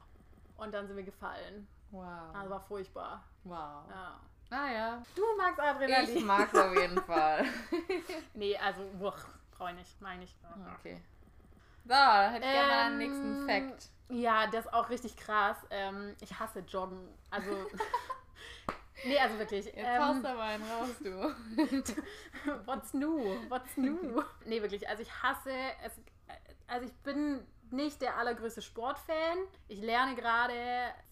Und 0.56 0.72
dann 0.72 0.86
sind 0.86 0.96
wir 0.96 1.02
gefallen. 1.04 1.66
Wow. 1.90 2.06
Also 2.34 2.50
war 2.50 2.60
furchtbar. 2.60 3.22
wow. 3.44 3.84
Ja. 3.90 4.20
Naja. 4.50 5.02
Du 5.14 5.22
magst 5.36 5.58
Adrenalin. 5.60 6.16
Ich 6.16 6.24
mag 6.24 6.48
es 6.52 6.58
auf 6.60 6.74
jeden 6.74 7.00
Fall. 7.06 7.44
Nee, 8.34 8.56
also, 8.58 8.80
wuch, 8.98 9.16
brauche 9.50 9.70
ich 9.70 9.76
nicht, 9.76 10.00
meine 10.00 10.24
ich. 10.24 10.34
Okay. 10.78 11.00
So, 11.84 11.90
dann 11.90 12.32
hätte 12.32 12.46
ich 12.46 12.52
gerne 12.52 12.68
mal 12.68 12.78
einen 12.86 13.00
Ähm, 13.00 13.08
nächsten 13.08 13.46
Fact. 13.46 13.88
Ja, 14.08 14.46
das 14.46 14.66
ist 14.66 14.72
auch 14.74 14.90
richtig 14.90 15.16
krass. 15.16 15.56
Ähm, 15.70 16.14
ich 16.20 16.38
hasse 16.38 16.60
Joggen. 16.60 17.08
Also. 17.30 17.50
nee, 19.04 19.18
also 19.18 19.38
wirklich. 19.38 19.66
Jetzt 19.66 19.76
ähm, 19.78 20.02
haust 20.02 20.24
aber 20.24 20.42
einen 20.42 20.62
raus, 20.64 20.90
du. 21.02 21.34
What's 22.66 22.92
new? 22.94 23.18
What's 23.48 23.76
new? 23.76 24.22
nee, 24.44 24.60
wirklich. 24.62 24.88
Also 24.88 25.02
ich 25.02 25.22
hasse 25.22 25.50
es. 25.84 25.92
Also 26.66 26.86
ich 26.86 26.92
bin 27.02 27.44
nicht 27.70 28.02
der 28.02 28.18
allergrößte 28.18 28.60
Sportfan. 28.60 29.38
Ich 29.68 29.80
lerne 29.80 30.14
gerade 30.14 30.52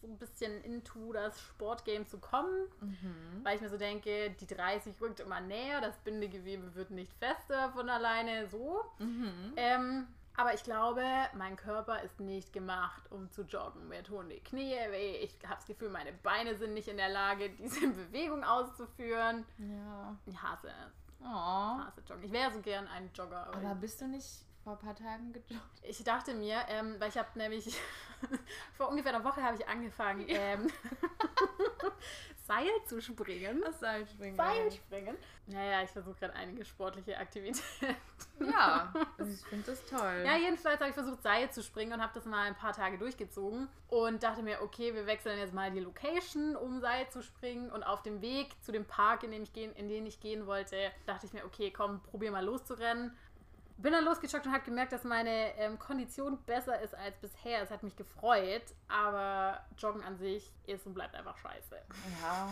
so 0.02 0.06
ein 0.06 0.18
bisschen 0.18 0.62
into 0.62 1.12
das 1.14 1.40
Sportgame 1.40 2.06
zu 2.06 2.18
kommen, 2.18 2.66
Mhm. 2.80 3.40
weil 3.42 3.56
ich 3.56 3.62
mir 3.62 3.70
so 3.70 3.78
denke, 3.78 4.30
die 4.32 4.46
30 4.46 5.00
rückt 5.00 5.20
immer 5.20 5.40
näher, 5.40 5.80
das 5.80 5.96
Bindegewebe 5.98 6.74
wird 6.74 6.90
nicht 6.90 7.12
fester 7.14 7.70
von 7.70 7.88
alleine, 7.88 8.46
so. 8.48 8.84
Mhm. 8.98 9.52
Ähm, 9.56 10.06
aber 10.40 10.54
ich 10.54 10.64
glaube, 10.64 11.02
mein 11.34 11.56
Körper 11.56 12.02
ist 12.02 12.18
nicht 12.18 12.52
gemacht, 12.52 13.02
um 13.10 13.30
zu 13.30 13.42
joggen. 13.42 13.88
Mir 13.88 14.02
tun 14.02 14.28
die 14.30 14.40
Knie 14.40 14.74
weh. 14.90 15.16
Ich 15.18 15.36
habe 15.44 15.56
das 15.56 15.66
Gefühl, 15.66 15.90
meine 15.90 16.12
Beine 16.12 16.56
sind 16.56 16.72
nicht 16.72 16.88
in 16.88 16.96
der 16.96 17.10
Lage, 17.10 17.50
diese 17.50 17.86
Bewegung 17.92 18.42
auszuführen. 18.42 19.44
Ja. 19.58 20.16
Ich 20.24 20.40
hasse 20.42 20.68
es. 20.68 20.92
Oh. 21.22 21.26
Hasse 21.26 22.00
Joggen. 22.08 22.24
Ich 22.24 22.32
wäre 22.32 22.50
so 22.52 22.60
gern 22.60 22.86
ein 22.88 23.10
Jogger. 23.14 23.46
Aber 23.48 23.56
Aber 23.58 23.74
bist 23.74 24.00
du 24.00 24.06
nicht 24.06 24.46
vor 24.64 24.74
ein 24.74 24.78
paar 24.78 24.94
Tagen 24.94 25.32
gejoggt? 25.32 25.80
ich 25.82 26.02
dachte 26.04 26.34
mir, 26.34 26.64
ähm, 26.68 26.96
weil 26.98 27.08
ich 27.08 27.18
habe 27.18 27.28
nämlich 27.36 27.78
vor 28.76 28.88
ungefähr 28.88 29.14
einer 29.14 29.24
Woche 29.24 29.42
habe 29.42 29.56
ich 29.56 29.66
angefangen, 29.68 30.24
ähm, 30.28 30.70
Seil 32.50 32.68
zu 32.84 33.00
springen. 33.00 33.62
Das 33.64 33.78
Seilspringen. 33.78 34.36
Seilspringen. 34.36 35.16
Naja, 35.46 35.82
ich 35.84 35.90
versuche 35.90 36.16
gerade 36.18 36.34
einige 36.34 36.64
sportliche 36.64 37.16
Aktivitäten. 37.16 37.96
Ja, 38.40 38.92
also 39.18 39.32
ich 39.32 39.40
finde 39.46 39.66
das 39.66 39.84
toll. 39.86 40.24
Ja, 40.24 40.36
jedenfalls 40.36 40.80
habe 40.80 40.90
ich 40.90 40.94
versucht, 40.94 41.22
Seil 41.22 41.48
zu 41.52 41.62
springen 41.62 41.92
und 41.92 42.02
habe 42.02 42.12
das 42.12 42.24
mal 42.24 42.48
ein 42.48 42.56
paar 42.56 42.72
Tage 42.72 42.98
durchgezogen 42.98 43.68
und 43.86 44.24
dachte 44.24 44.42
mir, 44.42 44.62
okay, 44.62 44.92
wir 44.94 45.06
wechseln 45.06 45.38
jetzt 45.38 45.54
mal 45.54 45.70
die 45.70 45.78
Location, 45.78 46.56
um 46.56 46.80
Seil 46.80 47.08
zu 47.08 47.22
springen. 47.22 47.70
Und 47.70 47.84
auf 47.84 48.02
dem 48.02 48.20
Weg 48.20 48.48
zu 48.64 48.72
dem 48.72 48.84
Park, 48.84 49.22
in 49.22 49.30
den 49.30 49.44
ich 49.44 49.52
gehen, 49.52 49.72
in 49.74 49.88
den 49.88 50.04
ich 50.06 50.18
gehen 50.18 50.46
wollte, 50.46 50.90
dachte 51.06 51.26
ich 51.26 51.32
mir, 51.32 51.44
okay, 51.44 51.70
komm, 51.70 52.00
probier 52.02 52.32
mal 52.32 52.44
loszurennen. 52.44 53.16
Bin 53.82 53.92
dann 53.92 54.04
losgejoggt 54.04 54.46
und 54.46 54.52
habe 54.52 54.64
gemerkt, 54.64 54.92
dass 54.92 55.04
meine 55.04 55.56
ähm, 55.56 55.78
Kondition 55.78 56.38
besser 56.44 56.80
ist 56.80 56.94
als 56.94 57.16
bisher. 57.18 57.62
Es 57.62 57.70
hat 57.70 57.82
mich 57.82 57.96
gefreut, 57.96 58.64
aber 58.88 59.60
Joggen 59.78 60.02
an 60.02 60.16
sich 60.18 60.52
ist 60.66 60.86
und 60.86 60.94
bleibt 60.94 61.14
einfach 61.14 61.36
scheiße. 61.38 61.76
Ja. 62.22 62.48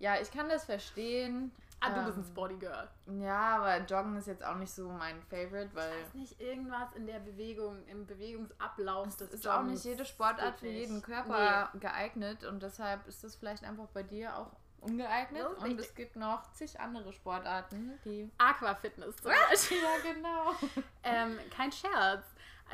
Ja, 0.00 0.20
ich 0.20 0.30
kann 0.32 0.48
das 0.48 0.64
verstehen. 0.64 1.52
Ah, 1.80 1.90
du 1.90 2.04
bist 2.04 2.16
ein 2.16 2.24
Ähm, 2.24 2.30
Sporty 2.30 2.56
Girl. 2.56 2.88
Ja, 3.20 3.56
aber 3.56 3.78
Joggen 3.84 4.16
ist 4.16 4.26
jetzt 4.26 4.44
auch 4.44 4.56
nicht 4.56 4.72
so 4.72 4.88
mein 4.88 5.20
Favorite, 5.22 5.70
weil 5.74 5.92
Ist 6.02 6.14
nicht 6.14 6.40
irgendwas 6.40 6.92
in 6.94 7.06
der 7.06 7.18
Bewegung, 7.20 7.86
im 7.86 8.06
Bewegungsablauf 8.06 9.06
es 9.06 9.16
des 9.18 9.30
ist 9.30 9.46
auch 9.46 9.62
nicht 9.62 9.84
jede 9.84 10.04
Sportart 10.04 10.58
für 10.58 10.68
jeden 10.68 11.02
Körper 11.02 11.70
geeignet 11.78 12.44
und 12.44 12.62
deshalb 12.62 13.06
ist 13.06 13.22
das 13.22 13.36
vielleicht 13.36 13.64
einfach 13.64 13.86
bei 13.88 14.02
dir 14.02 14.36
auch 14.36 14.50
ungeeignet. 14.84 15.46
Ist 15.56 15.62
Und 15.62 15.80
es 15.80 15.94
gibt 15.94 16.16
noch 16.16 16.52
zig 16.52 16.78
andere 16.78 17.12
Sportarten, 17.12 17.98
die. 18.04 18.30
Aquafitness 18.38 19.16
zum 19.16 19.32
Beispiel. 19.50 19.78
Ja, 19.78 20.12
genau. 20.12 20.54
ähm, 21.02 21.38
kein 21.54 21.72
Scherz. 21.72 22.24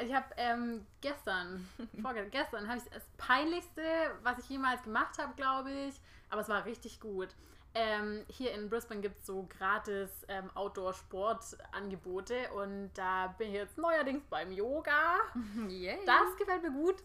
Ich 0.02 0.14
habe 0.14 0.26
ähm, 0.36 0.86
gestern, 1.00 1.68
vorgestern, 2.02 2.68
habe 2.68 2.78
ich 2.78 2.84
das 2.92 3.02
Peinlichste, 3.18 3.82
was 4.22 4.38
ich 4.38 4.48
jemals 4.48 4.82
gemacht 4.82 5.18
habe, 5.18 5.34
glaube 5.34 5.70
ich. 5.70 6.00
Aber 6.30 6.40
es 6.40 6.48
war 6.48 6.64
richtig 6.64 7.00
gut. 7.00 7.28
Ähm, 7.72 8.24
hier 8.28 8.52
in 8.52 8.68
Brisbane 8.68 9.00
gibt 9.00 9.20
es 9.20 9.26
so 9.26 9.46
gratis 9.58 10.10
ähm, 10.28 10.50
Outdoor-Sport-Angebote 10.54 12.50
und 12.54 12.90
da 12.94 13.28
bin 13.38 13.48
ich 13.48 13.54
jetzt 13.54 13.78
neuerdings 13.78 14.24
beim 14.26 14.50
Yoga. 14.50 15.18
Yay. 15.68 15.98
Das 16.04 16.36
gefällt 16.36 16.62
mir 16.62 16.72
gut. 16.72 16.96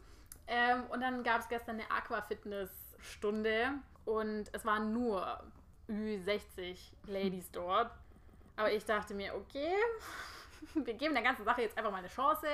Ähm, 0.47 0.83
und 0.89 1.01
dann 1.01 1.23
gab 1.23 1.41
es 1.41 1.49
gestern 1.49 1.79
eine 1.79 1.91
Aquafitness-Stunde 1.91 3.73
und 4.05 4.45
es 4.53 4.63
waren 4.65 4.93
nur 4.93 5.43
Ü60 5.89 6.77
Ladies 7.07 7.51
dort. 7.51 7.91
Aber 8.55 8.71
ich 8.71 8.85
dachte 8.85 9.13
mir, 9.13 9.35
okay, 9.35 9.73
wir 10.73 10.93
geben 10.93 11.13
der 11.13 11.23
ganzen 11.23 11.43
Sache 11.45 11.61
jetzt 11.63 11.77
einfach 11.77 11.91
mal 11.91 11.97
eine 11.97 12.07
Chance. 12.07 12.47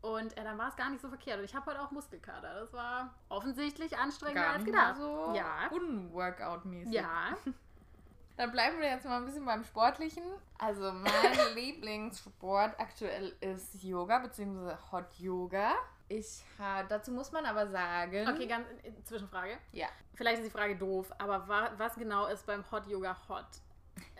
Und 0.00 0.36
äh, 0.38 0.44
dann 0.44 0.56
war 0.56 0.68
es 0.68 0.76
gar 0.76 0.90
nicht 0.90 1.00
so 1.02 1.08
verkehrt. 1.08 1.38
Und 1.38 1.44
ich 1.44 1.54
habe 1.54 1.66
heute 1.66 1.82
auch 1.82 1.90
Muskelkater. 1.90 2.60
Das 2.60 2.72
war 2.72 3.12
offensichtlich 3.28 3.98
anstrengender 3.98 4.42
Gar 4.44 4.54
als 4.54 4.64
gedacht. 4.64 4.96
so 4.96 5.32
Ja. 5.34 5.68
unworkout-mäßig. 5.72 6.92
Ja. 6.94 7.36
Dann 8.36 8.52
bleiben 8.52 8.78
wir 8.80 8.88
jetzt 8.88 9.04
mal 9.04 9.16
ein 9.16 9.24
bisschen 9.24 9.44
beim 9.44 9.64
Sportlichen. 9.64 10.22
Also 10.58 10.92
mein 10.92 11.10
Lieblingssport 11.56 12.78
aktuell 12.78 13.34
ist 13.40 13.82
Yoga 13.82 14.20
bzw. 14.20 14.74
Hot 14.92 15.12
Yoga. 15.18 15.72
Ich 16.08 16.42
dazu 16.88 17.10
muss 17.12 17.30
man 17.32 17.44
aber 17.44 17.66
sagen. 17.68 18.26
Okay, 18.28 18.46
ganz 18.46 18.66
äh, 18.82 18.92
Zwischenfrage. 19.04 19.58
Ja. 19.72 19.88
Vielleicht 20.14 20.38
ist 20.42 20.46
die 20.46 20.50
Frage 20.58 20.76
doof, 20.76 21.12
aber 21.18 21.46
wa 21.48 21.70
was 21.76 21.94
genau 21.96 22.26
ist 22.26 22.46
beim 22.46 22.64
Hot 22.70 22.86
Yoga 22.86 23.16
hot? 23.28 23.44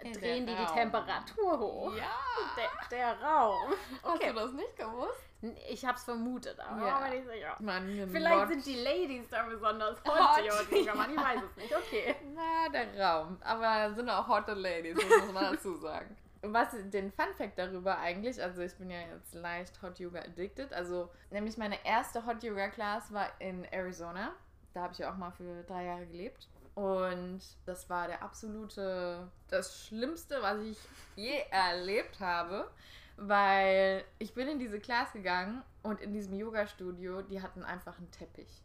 Der 0.03 0.13
Drehen 0.13 0.47
die 0.47 0.55
die. 0.55 0.67
Temperatur 0.67 1.59
hoch? 1.59 1.97
Ja. 1.97 2.11
Der, 2.57 2.69
der 2.91 3.21
Raum. 3.23 3.73
Hast 4.03 4.15
Okay. 4.15 4.29
du 4.33 4.35
das 4.35 4.53
nicht 4.53 4.77
gewusst? 4.77 5.23
Ich 5.71 5.85
hab's 5.85 6.03
vermutet, 6.05 6.59
aber 6.59 6.85
Ja. 6.85 7.01
war 7.01 7.09
nicht 7.11 7.27
sicher. 7.29 7.57
Man, 7.61 8.09
Vielleicht 8.11 8.49
sind 8.49 8.67
die 8.67 8.75
Ladies 8.83 9.29
da 9.31 9.45
besonders 9.45 9.97
hot, 10.05 10.19
Hot, 10.37 10.45
Yoga 10.73 10.95
machen. 10.97 11.15
Ich 11.15 11.25
weiß 11.25 11.41
es 11.49 11.57
nicht. 11.57 11.77
Okay. 11.77 12.17
Na, 12.35 12.69
der 12.71 13.01
Raum. 13.01 13.39
Aber 13.41 13.95
sind 13.95 14.11
auch 14.11 14.27
hotte 14.27 14.55
Ladies, 14.55 14.97
muss 14.97 15.33
man 15.33 15.53
dazu 15.55 15.77
sagen. 15.77 16.17
Was 16.43 16.69
den 16.91 17.11
Fun 17.11 17.35
Fact 17.37 17.59
darüber 17.59 17.99
eigentlich, 17.99 18.43
also 18.43 18.63
ich 18.63 18.75
bin 18.77 18.91
ja 18.91 19.01
jetzt 19.01 19.35
leicht 19.35 19.81
Hot 19.83 19.99
Yoga 19.99 20.21
addicted. 20.21 20.73
Also, 20.73 21.11
nämlich 21.31 21.57
meine 21.59 21.85
erste 21.85 22.25
Hot 22.27 22.43
Yoga 22.43 22.69
Class 22.69 23.13
war 23.13 23.29
in 23.41 23.65
Arizona. 23.65 24.33
Da 24.75 24.83
habe 24.83 24.93
ich 24.93 24.99
ja 25.01 25.13
auch 25.13 25.17
mal 25.17 25.33
für 25.33 25.63
drei 25.65 25.85
Jahre 25.87 26.07
gelebt. 26.07 26.49
Und 26.75 27.41
das 27.67 27.91
war 27.91 28.07
der 28.07 28.23
absolute, 28.23 29.29
das 29.49 29.87
Schlimmste, 29.87 30.41
was 30.41 30.61
ich 30.61 30.79
je 31.17 31.41
erlebt 31.51 32.21
habe. 32.21 32.71
Weil 33.17 34.05
ich 34.21 34.33
bin 34.33 34.47
in 34.47 34.61
diese 34.61 34.79
Class 34.79 35.13
gegangen 35.13 35.63
und 35.83 36.01
in 36.01 36.13
diesem 36.13 36.35
Yoga-Studio, 36.35 37.23
die 37.23 37.43
hatten 37.43 37.65
einfach 37.65 37.99
einen 37.99 38.11
Teppich. 38.13 38.63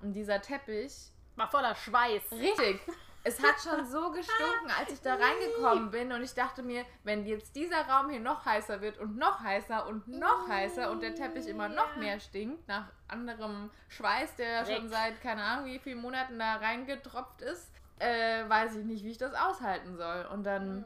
Und 0.00 0.12
dieser 0.12 0.40
Teppich 0.40 1.10
War 1.34 1.50
voller 1.50 1.74
Schweiß. 1.74 2.30
Richtig. 2.32 2.80
Es 3.26 3.42
hat 3.42 3.60
schon 3.60 3.84
so 3.84 4.12
gestunken, 4.12 4.70
als 4.78 4.92
ich 4.92 5.00
da 5.00 5.14
reingekommen 5.20 5.90
bin 5.90 6.12
und 6.12 6.22
ich 6.22 6.32
dachte 6.32 6.62
mir, 6.62 6.84
wenn 7.02 7.26
jetzt 7.26 7.56
dieser 7.56 7.82
Raum 7.88 8.08
hier 8.08 8.20
noch 8.20 8.44
heißer 8.44 8.80
wird 8.80 8.98
und 8.98 9.16
noch 9.16 9.40
heißer 9.40 9.88
und 9.88 10.06
noch 10.06 10.48
heißer 10.48 10.90
und 10.92 11.02
der 11.02 11.14
Teppich 11.14 11.48
immer 11.48 11.68
noch 11.68 11.96
mehr 11.96 12.20
stinkt, 12.20 12.68
nach 12.68 12.86
anderem 13.08 13.70
Schweiß, 13.88 14.36
der 14.36 14.62
Dreck. 14.62 14.76
schon 14.76 14.88
seit 14.88 15.20
keine 15.20 15.42
Ahnung 15.42 15.66
wie 15.66 15.80
vielen 15.80 16.00
Monaten 16.00 16.38
da 16.38 16.54
reingetropft 16.54 17.42
ist, 17.42 17.68
äh, 17.98 18.48
weiß 18.48 18.76
ich 18.76 18.84
nicht, 18.84 19.04
wie 19.04 19.10
ich 19.10 19.18
das 19.18 19.34
aushalten 19.34 19.96
soll. 19.96 20.26
Und 20.32 20.44
dann 20.44 20.84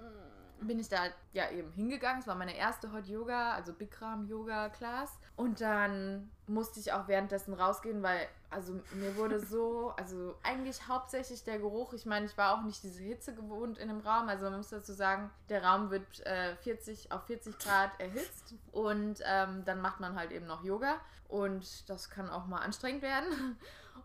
bin 0.61 0.79
ich 0.79 0.89
da 0.89 1.09
ja 1.33 1.51
eben 1.51 1.71
hingegangen. 1.73 2.21
Es 2.21 2.27
war 2.27 2.35
meine 2.35 2.57
erste 2.57 2.93
Hot 2.93 3.07
Yoga, 3.07 3.53
also 3.53 3.75
Bikram 3.75 4.27
Yoga 4.29 4.71
Class. 4.71 5.19
Und 5.37 5.61
dann 5.61 6.31
musste 6.47 6.81
ich 6.81 6.93
auch 6.93 7.07
währenddessen 7.07 7.55
rausgehen, 7.55 8.03
weil 8.03 8.29
also 8.51 8.75
mir 8.95 9.17
wurde 9.17 9.39
so, 9.41 9.93
also 9.97 10.35
eigentlich 10.43 10.89
hauptsächlich 10.89 11.45
der 11.45 11.59
Geruch. 11.59 11.93
Ich 11.93 12.05
meine, 12.07 12.27
ich 12.27 12.37
war 12.37 12.57
auch 12.59 12.63
nicht 12.65 12.83
diese 12.83 13.01
Hitze 13.03 13.35
gewohnt 13.35 13.79
in 13.79 13.89
dem 13.89 14.01
Raum. 14.01 14.29
Also 14.29 14.45
man 14.47 14.57
muss 14.59 14.71
dazu 14.71 14.93
sagen, 14.93 15.31
der 15.49 15.65
Raum 15.65 15.91
wird 15.91 16.27
äh, 16.27 16.57
40 16.57 17.13
auf 17.13 17.25
40 17.27 17.59
Grad 17.59 17.91
erhitzt 18.01 18.55
und 18.73 19.21
ähm, 19.25 19.65
dann 19.65 19.81
macht 19.81 20.01
man 20.01 20.17
halt 20.17 20.33
eben 20.33 20.47
noch 20.47 20.65
Yoga 20.65 20.97
und 21.29 21.89
das 21.89 22.11
kann 22.11 22.29
auch 22.29 22.47
mal 22.47 22.59
anstrengend 22.59 23.03
werden. 23.03 23.57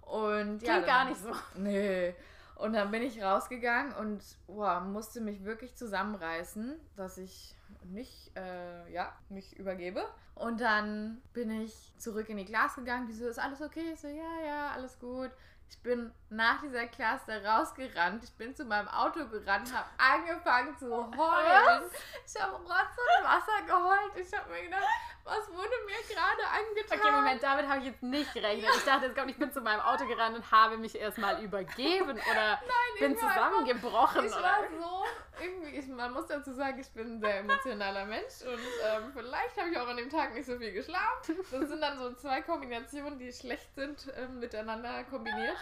Und 0.02 0.62
ja, 0.62 0.74
Klingt 0.74 0.78
dann- 0.78 0.86
gar 0.86 1.06
nicht 1.06 1.20
so. 1.22 1.32
Nee. 1.56 2.14
Und 2.56 2.74
dann 2.74 2.92
bin 2.92 3.02
ich 3.02 3.22
rausgegangen 3.22 3.94
und 3.96 4.22
boah, 4.48 4.80
musste 4.80 5.20
mich 5.22 5.44
wirklich 5.44 5.76
zusammenreißen, 5.76 6.80
dass 6.96 7.18
ich 7.18 7.55
nicht, 7.84 8.32
äh, 8.36 8.92
ja, 8.92 9.14
mich 9.30 9.58
übergebe. 9.58 10.06
Und 10.36 10.60
dann 10.62 11.22
bin 11.34 11.50
ich 11.50 11.94
zurück 11.98 12.30
in 12.30 12.38
die 12.38 12.46
Class 12.46 12.76
gegangen. 12.76 13.08
Die 13.08 13.14
so, 13.14 13.28
ist 13.28 13.40
alles 13.40 13.62
okay? 13.62 13.92
Ich 13.94 14.00
so, 14.00 14.08
ja, 14.08 14.46
ja, 14.46 14.72
alles 14.72 15.00
gut. 15.00 15.32
Ich 15.70 15.80
bin 15.80 16.12
nach 16.30 16.62
dieser 16.62 16.88
Class 16.88 17.22
da 17.28 17.38
rausgerannt. 17.38 18.24
Ich 18.24 18.34
bin 18.34 18.56
zu 18.56 18.66
meinem 18.66 18.88
Auto 18.88 19.28
gerannt, 19.28 19.72
habe 19.74 19.88
angefangen 19.98 20.78
zu 20.78 20.90
heulen. 20.90 21.84
Ich 22.26 22.42
habe 22.42 22.56
Rotz 22.56 22.98
und 22.98 23.24
Wasser 23.24 23.66
geheult. 23.66 24.12
Ich 24.16 24.38
habe 24.38 24.52
mir 24.52 24.64
gedacht, 24.64 24.84
was 25.24 25.48
wurde 25.50 25.72
mir 25.86 25.98
gerade 26.08 26.48
angetan? 26.48 27.00
Okay, 27.00 27.12
Moment, 27.12 27.44
damit 27.44 27.68
habe 27.68 27.80
ich 27.80 27.86
jetzt 27.88 28.04
nicht 28.04 28.34
gerechnet. 28.34 28.70
Ich 28.78 28.84
dachte 28.84 29.06
jetzt, 29.06 29.16
glaub, 29.16 29.28
ich 29.28 29.38
bin 29.38 29.52
zu 29.52 29.62
meinem 29.62 29.80
Auto 29.82 30.06
gerannt 30.06 30.36
und 30.36 30.52
habe 30.52 30.78
mich 30.78 30.96
erstmal 30.96 31.44
übergeben 31.44 32.12
oder 32.12 32.60
ich 32.94 33.00
bin 33.00 33.18
zusammengebrochen. 33.18 34.26
Ich 34.26 34.34
oder? 34.34 34.44
war 34.44 34.60
so, 34.80 35.06
irgendwie, 35.42 35.78
ich, 35.78 35.88
man 35.88 36.14
muss 36.14 36.28
dazu 36.28 36.54
sagen, 36.54 36.80
ich 36.80 36.92
bin 36.92 37.16
ein 37.16 37.20
sehr 37.20 37.40
emotionaler 37.40 38.06
Mensch 38.06 38.42
und 38.42 38.60
ähm, 38.84 39.12
vielleicht 39.14 39.58
habe 39.58 39.70
ich 39.70 39.78
auch 39.78 39.88
an 39.88 39.98
dem 39.98 40.10
Tag 40.10 40.34
nicht 40.34 40.46
so 40.46 40.58
viel 40.58 40.72
geschlafen. 40.72 41.38
Das 41.52 41.70
sind 41.70 41.82
dann 41.82 41.98
so 41.98 42.14
zwei 42.14 42.42
Kombinationen, 42.42 43.18
die 43.18 43.32
schlecht 43.32 43.74
sind, 43.76 44.08
ähm, 44.16 44.40
miteinander 44.40 45.04
kombiniert. 45.06 45.58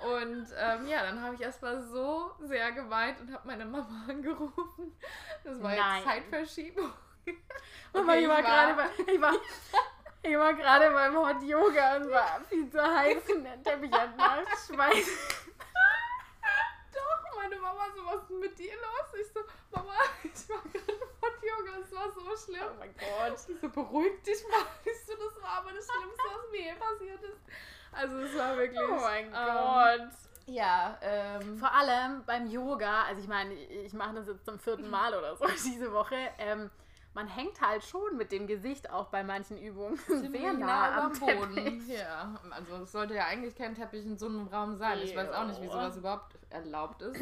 Und 0.00 0.46
ähm, 0.56 0.86
ja, 0.86 1.02
dann 1.02 1.22
habe 1.22 1.34
ich 1.34 1.40
erstmal 1.40 1.80
so 1.82 2.32
sehr 2.40 2.72
geweint 2.72 3.20
und 3.20 3.32
habe 3.32 3.46
meine 3.46 3.66
Mama 3.66 4.04
angerufen. 4.08 4.96
Das 5.44 5.62
war 5.62 5.74
Nein. 5.74 5.96
jetzt 5.96 6.04
Zeitverschiebung. 6.04 6.92
Mama, 7.92 8.12
Okay, 8.12 8.22
ich 8.22 8.28
war 8.28 8.38
ich 8.40 8.46
gerade 8.46 8.74
bei, 8.74 9.12
ich 9.12 9.20
war, 9.20 9.34
ich 10.22 10.36
war 10.36 10.54
gerade 10.54 10.90
beim 10.90 11.16
Hot 11.16 11.42
Yoga 11.42 11.96
und 11.96 12.10
war 12.10 12.40
viel 12.48 12.70
zu 12.70 12.80
heiß 12.82 13.28
und 13.30 13.44
der 13.44 13.62
Teppich 13.62 13.92
hat 13.92 14.16
nach 14.16 14.42
Schweiß. 14.66 15.36
Doch, 16.94 17.36
meine 17.36 17.56
Mama 17.56 17.84
so, 17.94 18.04
was 18.06 18.22
ist 18.22 18.30
mit 18.30 18.58
dir 18.58 18.72
los? 18.74 19.20
Ich 19.20 19.32
so, 19.32 19.40
Mama, 19.70 19.92
ich 20.22 20.48
war 20.48 20.62
gerade 20.72 21.00
Hot 21.20 21.42
Yoga, 21.42 21.78
es 21.82 21.92
war 21.92 22.10
so 22.10 22.36
schlimm. 22.36 22.64
Oh 22.70 22.78
mein 22.78 22.94
Gott. 22.94 23.38
Die 23.48 23.54
so, 23.54 23.68
beruhig 23.68 24.22
dich 24.22 24.42
mal. 24.48 24.66
Ich 24.84 25.04
so, 25.04 25.12
das 25.12 25.42
war 25.42 25.50
war 25.50 25.58
aber 25.58 25.72
das 25.72 25.86
Schlimmste, 25.86 26.22
was 26.24 26.50
mir 26.50 26.60
je 26.60 26.74
passiert 26.74 27.22
ist. 27.22 27.40
Also 27.92 28.18
es 28.18 28.36
war 28.36 28.56
wirklich. 28.56 28.80
Oh 28.80 29.00
mein 29.00 29.26
ähm, 29.26 29.32
Gott. 29.32 30.08
Ja, 30.46 30.98
ähm. 31.02 31.58
Vor 31.58 31.72
allem 31.72 32.24
beim 32.26 32.50
Yoga, 32.50 33.04
also 33.04 33.20
ich 33.20 33.28
meine, 33.28 33.54
ich 33.54 33.92
mache 33.92 34.14
das 34.14 34.26
jetzt 34.26 34.44
zum 34.44 34.58
vierten 34.58 34.90
Mal 34.90 35.14
oder 35.14 35.36
so 35.36 35.46
diese 35.64 35.92
Woche. 35.92 36.16
Ähm, 36.38 36.70
man 37.12 37.26
hängt 37.26 37.60
halt 37.60 37.84
schon 37.84 38.16
mit 38.16 38.30
dem 38.30 38.46
Gesicht 38.46 38.90
auch 38.90 39.06
bei 39.08 39.24
manchen 39.24 39.58
Übungen 39.58 39.96
sehr 40.06 40.52
nah 40.52 41.06
am 41.06 41.12
Boden. 41.18 41.56
Teppich. 41.56 41.88
Ja, 41.88 42.34
also 42.50 42.84
es 42.84 42.92
sollte 42.92 43.14
ja 43.14 43.26
eigentlich 43.26 43.56
kein 43.56 43.74
Teppich 43.74 44.06
in 44.06 44.16
so 44.16 44.26
einem 44.26 44.46
Raum 44.46 44.76
sein. 44.76 44.98
Ich 45.02 45.14
weiß 45.16 45.32
auch 45.32 45.46
nicht, 45.46 45.60
wie 45.60 45.66
Jo. 45.66 45.72
sowas 45.72 45.96
überhaupt 45.96 46.38
erlaubt 46.50 47.02
ist. 47.02 47.20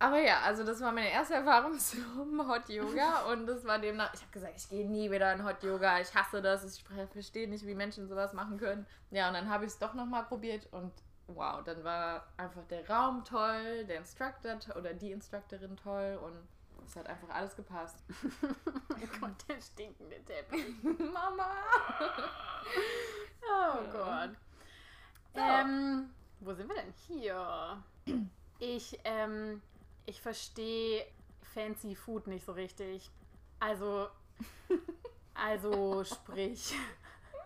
Aber 0.00 0.18
ja, 0.18 0.40
also 0.40 0.64
das 0.64 0.80
war 0.80 0.92
meine 0.92 1.10
erste 1.10 1.34
Erfahrung 1.34 1.78
zum 1.78 2.48
Hot 2.48 2.70
Yoga 2.70 3.30
und 3.30 3.46
das 3.46 3.64
war 3.66 3.78
demnach, 3.78 4.12
ich 4.14 4.22
habe 4.22 4.32
gesagt, 4.32 4.54
ich 4.56 4.68
gehe 4.68 4.88
nie 4.88 5.10
wieder 5.10 5.30
in 5.34 5.44
Hot 5.44 5.62
Yoga, 5.62 6.00
ich 6.00 6.12
hasse 6.14 6.40
das, 6.40 6.64
ich 6.64 6.82
verstehe 7.12 7.48
nicht, 7.48 7.66
wie 7.66 7.74
Menschen 7.74 8.08
sowas 8.08 8.32
machen 8.32 8.58
können. 8.58 8.86
Ja, 9.10 9.28
und 9.28 9.34
dann 9.34 9.50
habe 9.50 9.66
ich 9.66 9.72
es 9.72 9.78
doch 9.78 9.92
nochmal 9.92 10.24
probiert 10.24 10.66
und 10.72 10.90
wow, 11.26 11.62
dann 11.62 11.84
war 11.84 12.26
einfach 12.38 12.64
der 12.70 12.88
Raum 12.88 13.24
toll, 13.24 13.84
der 13.84 13.98
Instructor 13.98 14.58
to- 14.58 14.74
oder 14.74 14.94
die 14.94 15.12
Instructorin 15.12 15.76
toll 15.76 16.18
und 16.24 16.48
es 16.86 16.96
hat 16.96 17.06
einfach 17.06 17.28
alles 17.28 17.54
gepasst. 17.54 18.02
Oh 18.92 19.18
Gott, 19.20 19.48
der 19.48 19.60
stinkende 19.62 20.22
Teppich. 20.24 20.74
Mama! 20.82 21.52
Oh. 23.42 23.78
Gott. 23.92 24.30
So. 25.34 25.40
Ähm, 25.40 26.10
wo 26.40 26.52
sind 26.52 26.68
wir 26.68 26.76
denn 26.76 26.92
hier? 27.06 27.82
Ich, 28.58 28.98
ähm, 29.04 29.62
ich 30.10 30.20
verstehe 30.20 31.06
Fancy 31.54 31.94
Food 31.94 32.26
nicht 32.26 32.44
so 32.44 32.52
richtig. 32.52 33.10
Also, 33.60 34.08
also 35.34 36.04
sprich 36.04 36.74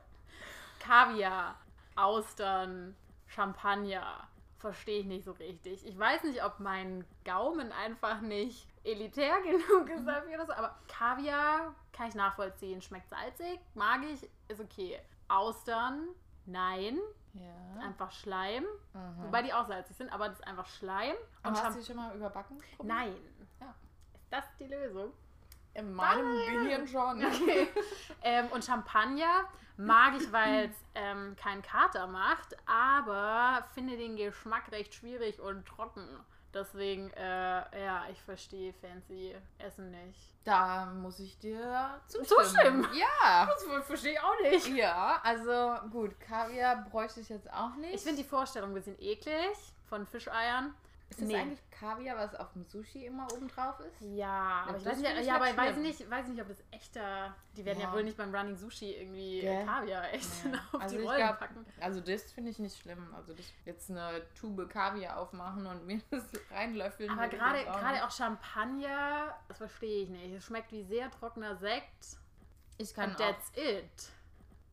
Kaviar, 0.81 1.57
Austern, 1.95 2.97
Champagner. 3.27 4.29
Verstehe 4.59 5.01
ich 5.01 5.07
nicht 5.07 5.27
so 5.27 5.33
richtig. 5.33 5.87
Ich 5.87 5.99
weiß 5.99 6.25
nicht, 6.25 6.43
ob 6.43 6.59
mein 6.59 7.05
Gaumen 7.23 7.71
einfach 7.71 8.23
nicht 8.23 8.67
elitär 8.83 9.41
genug 9.43 9.91
ist 9.91 10.07
dafür 10.07 10.47
so, 10.47 10.53
aber 10.55 10.79
Kaviar 10.89 11.75
kann 11.93 12.09
ich 12.09 12.15
nachvollziehen. 12.15 12.81
Schmeckt 12.81 13.11
salzig, 13.11 13.61
mag 13.75 14.01
ich, 14.05 14.29
ist 14.49 14.61
okay. 14.61 14.99
Austern, 15.29 16.09
nein, 16.47 16.99
Ja. 17.35 17.81
einfach 17.83 18.11
Schleim. 18.13 18.65
Mhm. 18.93 19.25
Wobei 19.25 19.43
die 19.43 19.53
auch 19.53 19.67
salzig 19.67 19.97
sind, 19.97 20.13
aber 20.13 20.29
das 20.29 20.39
ist 20.39 20.47
einfach 20.47 20.67
Schleim. 20.67 21.15
Und 21.43 21.51
Und 21.51 21.63
hast 21.63 21.75
du 21.77 21.81
die 21.81 21.87
schon 21.87 21.97
mal 21.97 22.15
überbacken? 22.15 22.59
probiert? 22.77 22.83
Nein. 22.97 23.17
Ja. 23.61 23.75
Ist 24.15 24.27
das 24.31 24.45
die 24.59 24.67
Lösung? 24.67 25.13
In 25.75 25.93
meinem 25.93 26.31
Gehirn 26.47 26.87
schon. 26.87 27.25
Okay. 27.25 27.69
ähm, 28.23 28.47
und 28.53 28.65
Champagner 28.65 29.47
mag 29.77 30.15
ich, 30.17 30.31
weil 30.33 30.67
es 30.67 30.77
ähm, 30.95 31.35
keinen 31.35 31.63
Kater 31.63 32.07
macht, 32.07 32.57
aber 32.69 33.67
finde 33.75 33.97
den 33.97 34.15
Geschmack 34.17 34.71
recht 34.71 34.95
schwierig 34.95 35.41
und 35.41 35.67
trocken. 35.67 36.07
Deswegen, 36.55 37.11
äh, 37.15 37.85
ja, 37.85 38.05
ich 38.13 38.23
verstehe 38.23 38.73
fancy 38.73 39.35
Essen 39.59 39.91
nicht. 39.91 40.33
Da 40.45 40.87
muss 40.87 41.19
ich 41.19 41.37
dir 41.39 42.01
zustimmen. 42.07 42.45
Zustimmen? 42.45 42.89
Ja. 42.95 43.49
Das 43.75 43.87
verstehe 43.87 44.13
ich 44.13 44.21
auch 44.21 44.41
nicht. 44.41 44.69
Ja, 44.69 45.21
also 45.25 45.75
gut, 45.91 46.19
Kaviar 46.21 46.85
bräuchte 46.91 47.21
ich 47.21 47.29
jetzt 47.29 47.53
auch 47.53 47.75
nicht. 47.77 47.95
Ich 47.95 48.03
finde 48.03 48.23
die 48.23 48.29
Vorstellung 48.29 48.71
ein 48.71 48.75
bisschen 48.75 49.01
eklig 49.01 49.57
von 49.89 50.07
Fischeiern. 50.07 50.75
Ist 51.15 51.23
das 51.23 51.29
Nee. 51.29 51.37
eigentlich 51.37 51.71
Kaviar, 51.71 52.17
was 52.17 52.35
auf 52.35 52.53
dem 52.55 52.65
Sushi 52.65 53.07
immer 53.07 53.33
oben 53.33 53.47
drauf 53.47 53.79
ist? 53.79 54.01
Ja, 54.01 54.65
aber 54.67 54.77
ich 54.79 54.83
das 54.83 54.93
weiß 54.95 54.99
nicht, 55.17 55.27
ja, 55.27 55.37
aber 55.37 55.45
halt 55.45 55.55
ich 55.55 55.61
weiß 55.61 55.77
nicht, 55.77 56.11
weiß 56.11 56.27
nicht, 56.27 56.43
ob 56.43 56.49
das 56.49 56.59
echter. 56.73 57.33
Die 57.57 57.65
werden 57.65 57.79
ja, 57.81 57.87
Ja. 57.87 57.93
wohl 57.93 58.03
nicht 58.03 58.17
beim 58.17 58.35
Running 58.35 58.57
Sushi 58.57 58.95
irgendwie 58.95 59.43
Gell? 59.43 59.65
Kaviar 59.65 60.13
echt 60.13 60.29
Ja. 60.45 60.51
auf 60.73 60.81
Also 60.81 60.97
die 60.99 61.05
Rollen 61.05 61.19
glaub, 61.19 61.39
packen. 61.39 61.65
Also 61.81 62.01
das 62.01 62.33
finde 62.33 62.51
ich 62.51 62.59
nicht 62.59 62.77
schlimm. 62.77 63.15
Also 63.15 63.33
das 63.33 63.47
jetzt 63.65 63.91
eine 63.91 64.23
Tube 64.35 64.69
Kaviar 64.69 65.17
aufmachen 65.19 65.65
und 65.67 65.87
mir 65.87 66.01
das 66.11 66.25
reinlöffeln. 66.51 67.11
Aber 67.11 67.29
gerade 67.29 67.61
auch 67.73 67.79
gerade 67.79 68.05
auch 68.05 68.11
Champagner, 68.11 69.37
das 69.47 69.59
verstehe 69.59 70.03
ich 70.03 70.09
nicht. 70.09 70.35
Es 70.35 70.45
schmeckt 70.45 70.73
wie 70.73 70.83
sehr 70.83 71.11
trockener 71.13 71.55
Sekt. 71.57 72.19
ich 72.79 72.93
kann 72.93 73.13
auch, 73.15 73.19
that's 73.19 73.53
it. 73.55 74.11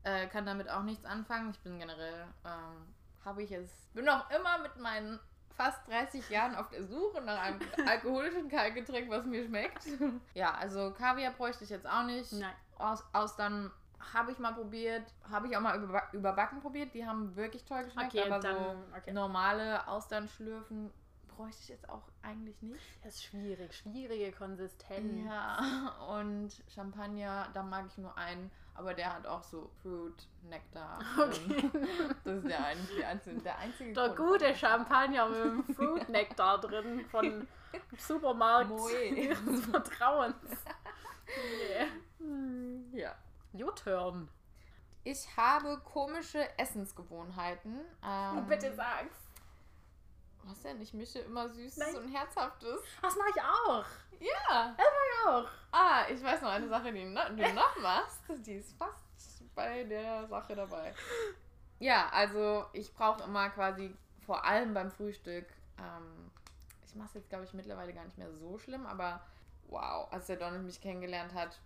äh, 0.04 0.26
kann 0.28 0.46
damit 0.48 0.70
auch 0.70 0.82
nichts 0.84 1.06
anfangen. 1.06 1.52
Ich 1.52 1.60
bin 1.60 1.78
generell 1.78 2.26
ähm, 2.46 2.94
habe 3.24 3.44
ich 3.44 3.52
es 3.52 3.70
bin 3.94 4.08
auch 4.10 4.28
immer 4.32 4.58
mit 4.60 4.78
meinen 4.78 5.20
fast 5.64 5.88
30 5.88 6.30
Jahren 6.30 6.56
auf 6.56 6.70
der 6.70 6.84
Suche 6.84 7.22
nach 7.22 7.40
einem 7.42 7.60
alkoholischen 7.88 8.50
Kaltgetränk, 8.50 9.10
was 9.10 9.26
mir 9.26 9.46
schmeckt. 9.46 9.86
ja, 10.34 10.54
also 10.54 10.92
Kaviar 10.92 11.32
bräuchte 11.34 11.64
ich 11.64 11.70
jetzt 11.70 11.88
auch 11.88 12.04
nicht. 12.04 12.32
Nein. 12.34 12.54
Aus, 12.78 13.04
Austern 13.14 13.72
habe 14.14 14.32
ich 14.32 14.40
mal 14.40 14.54
probiert, 14.54 15.04
habe 15.30 15.48
ich 15.48 15.56
auch 15.56 15.62
mal 15.62 15.80
über, 15.82 16.02
überbacken 16.14 16.60
probiert. 16.62 16.94
Die 16.96 17.06
haben 17.06 17.36
wirklich 17.36 17.64
toll 17.66 17.84
geschmeckt, 17.84 18.16
Okay, 18.16 18.24
aber 18.32 18.40
dann. 18.40 18.56
so 18.56 18.76
Okay. 18.98 19.14
normale 19.14 19.88
Austern 19.88 20.28
schlürfen 20.28 20.92
bräuchte 21.28 21.62
ich 21.62 21.70
jetzt 21.70 21.88
auch 21.90 22.02
eigentlich 22.24 22.60
nicht. 22.62 22.84
Das 23.04 23.16
ist 23.16 23.24
schwierig. 23.26 23.74
Schwierige 23.76 24.32
Konsistenz. 24.32 25.26
Ja, 25.28 25.96
und 26.10 26.52
Champagner, 26.74 27.48
da 27.54 27.62
mag 27.64 27.86
ich 27.88 27.98
nur 27.98 28.18
einen, 28.18 28.50
aber 28.74 28.94
der 28.94 29.14
hat 29.14 29.26
auch 29.28 29.44
so 29.44 29.70
Fruit, 29.82 30.28
Nektar. 30.44 31.00
Okay. 31.20 31.48
drin. 31.48 31.72
Das 32.24 32.36
ist 32.38 32.48
der, 32.48 32.66
ein, 32.66 32.78
der 32.98 33.08
einzige, 33.10 33.40
der 33.42 33.58
einzige 33.60 33.94
Der 33.94 34.10
Grund, 34.10 34.18
gute 34.42 34.56
Champagner 34.56 35.28
mit 35.30 35.44
dem 35.44 35.64
Fruit 35.76 36.10
Nektar 36.10 36.60
drin 36.60 37.06
von 37.06 37.48
Supermarkt 37.98 38.72
ihres 39.16 39.66
Vertrauens. 39.66 40.36
nee. 42.20 43.00
Ja. 43.00 43.16
U-Turn. 43.54 44.30
Ich 45.04 45.26
habe 45.36 45.80
komische 45.84 46.48
Essensgewohnheiten. 46.60 47.80
Ähm, 48.06 48.38
Oh, 48.38 48.42
bitte 48.42 48.72
sag's. 48.74 49.16
Was 50.44 50.62
denn? 50.62 50.82
Ich 50.82 50.94
mische 50.94 51.20
immer 51.20 51.48
Süßes 51.50 51.78
Nein. 51.78 51.96
und 51.98 52.08
Herzhaftes. 52.14 52.82
Das 53.02 53.16
mache 53.16 53.30
ich 53.36 53.42
auch. 53.42 53.86
Ja. 54.20 54.76
Ich 54.78 55.28
auch. 55.28 55.48
Ah, 55.72 56.06
ich 56.10 56.22
weiß 56.24 56.42
noch 56.42 56.50
eine 56.52 56.68
Sache, 56.68 56.92
die 56.92 57.06
no- 57.06 57.30
du 57.30 57.36
noch 57.54 57.78
machst. 57.80 58.22
Die 58.46 58.56
ist 58.56 58.76
fast 58.78 59.04
bei 59.56 59.84
der 59.84 60.28
Sache 60.28 60.56
dabei. 60.56 60.94
Ja, 61.80 62.10
also 62.10 62.66
ich 62.74 62.94
brauche 62.94 63.24
immer 63.24 63.50
quasi, 63.50 63.96
vor 64.26 64.46
allem 64.46 64.74
beim 64.74 64.92
Frühstück, 64.92 65.46
ähm, 65.80 66.32
ich 66.86 66.96
mache 66.96 67.08
es 67.10 67.14
jetzt, 67.16 67.30
glaube 67.30 67.46
ich, 67.46 67.54
mittlerweile 67.54 67.94
gar 67.94 68.06
nicht 68.06 68.18
mehr 68.18 68.32
so 68.32 68.58
schlimm, 68.60 68.86
aber 68.86 69.22
wow, 69.68 70.12
als 70.12 70.28
der 70.28 70.36
Donald 70.38 70.64
mich 70.64 70.80
kennengelernt 70.82 71.34
hat, 71.34 71.60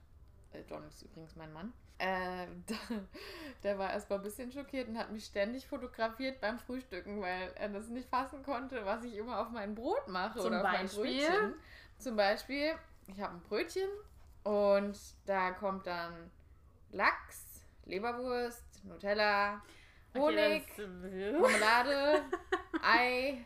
äh, 0.54 0.64
Donald 0.64 0.92
ist 0.94 1.02
übrigens 1.04 1.36
mein 1.36 1.52
Mann, 1.52 1.74
äh, 1.98 2.48
da, 2.68 2.76
der 3.64 3.80
war 3.80 3.92
erstmal 3.92 4.20
ein 4.20 4.24
bisschen 4.24 4.52
schockiert 4.52 4.88
und 4.88 4.98
hat 4.98 5.12
mich 5.12 5.26
ständig 5.26 5.68
fotografiert 5.68 6.42
beim 6.42 6.60
Frühstücken, 6.60 7.22
weil 7.22 7.52
er 7.56 7.70
das 7.70 7.88
nicht 7.88 8.10
fassen 8.10 8.44
konnte, 8.44 8.86
was 8.86 9.04
ich 9.04 9.16
immer 9.16 9.40
auf 9.40 9.50
mein 9.50 9.76
Brot 9.76 10.08
mache 10.08 10.40
Zum 10.40 10.48
oder 10.48 10.58
auf 10.58 10.64
mein 10.64 10.82
Beispiel? 10.84 11.04
Brötchen. 11.04 11.54
Zum 11.98 12.16
Beispiel, 12.16 12.74
ich 13.08 13.22
habe 13.22 13.36
ein 13.36 13.42
Brötchen 13.42 13.90
und 14.44 14.98
da 15.26 15.52
kommt 15.52 15.88
dann 15.88 16.32
Lachs, 16.92 17.64
Leberwurst, 17.86 18.84
Nutella, 18.84 19.62
Honig, 20.16 20.64
Okay, 20.74 21.32
Marmelade, 21.32 22.24
Ei 22.82 23.46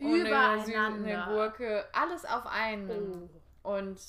eine, 0.00 0.64
eine. 0.74 1.24
Gurke. 1.28 1.86
Alles 1.92 2.24
auf 2.24 2.46
einen. 2.46 3.28
Oh. 3.62 3.70
Und 3.70 4.00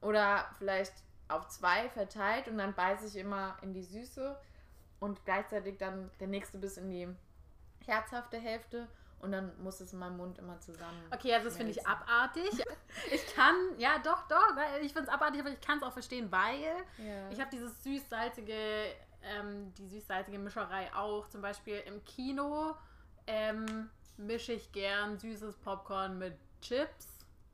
oder 0.00 0.46
vielleicht 0.58 0.92
auf 1.28 1.48
zwei 1.48 1.88
verteilt 1.90 2.48
und 2.48 2.58
dann 2.58 2.74
beiße 2.74 3.06
ich 3.06 3.16
immer 3.16 3.56
in 3.62 3.72
die 3.74 3.82
Süße 3.82 4.36
und 5.00 5.24
gleichzeitig 5.24 5.78
dann 5.78 6.10
der 6.20 6.28
nächste 6.28 6.58
bis 6.58 6.76
in 6.76 6.90
die 6.90 7.08
herzhafte 7.84 8.38
Hälfte 8.38 8.88
und 9.20 9.32
dann 9.32 9.50
muss 9.62 9.80
es 9.80 9.92
in 9.92 9.98
meinem 9.98 10.16
Mund 10.18 10.38
immer 10.38 10.60
zusammen. 10.60 11.00
Okay, 11.12 11.32
also 11.34 11.46
das 11.48 11.56
finde 11.56 11.72
ich 11.72 11.86
abartig. 11.86 12.50
Ich 13.12 13.34
kann, 13.34 13.54
ja 13.76 13.98
doch, 14.02 14.26
doch, 14.26 14.56
ich 14.80 14.92
finde 14.92 15.08
es 15.08 15.14
abartig, 15.14 15.40
aber 15.40 15.50
ich 15.50 15.60
kann 15.60 15.76
es 15.78 15.84
auch 15.84 15.92
verstehen, 15.92 16.32
weil 16.32 16.62
Ja. 16.96 17.28
ich 17.30 17.38
habe 17.38 17.50
dieses 17.50 17.82
süß-salzige, 17.84 18.54
ähm, 19.22 19.74
die 19.74 19.86
süß-salzige 19.86 20.38
Mischerei 20.38 20.92
auch. 20.94 21.28
Zum 21.28 21.42
Beispiel 21.42 21.80
im 21.86 22.02
Kino 22.04 22.74
ähm, 23.26 23.90
mische 24.16 24.54
ich 24.54 24.72
gern 24.72 25.18
süßes 25.18 25.56
Popcorn 25.58 26.18
mit 26.18 26.38
Chips 26.62 27.06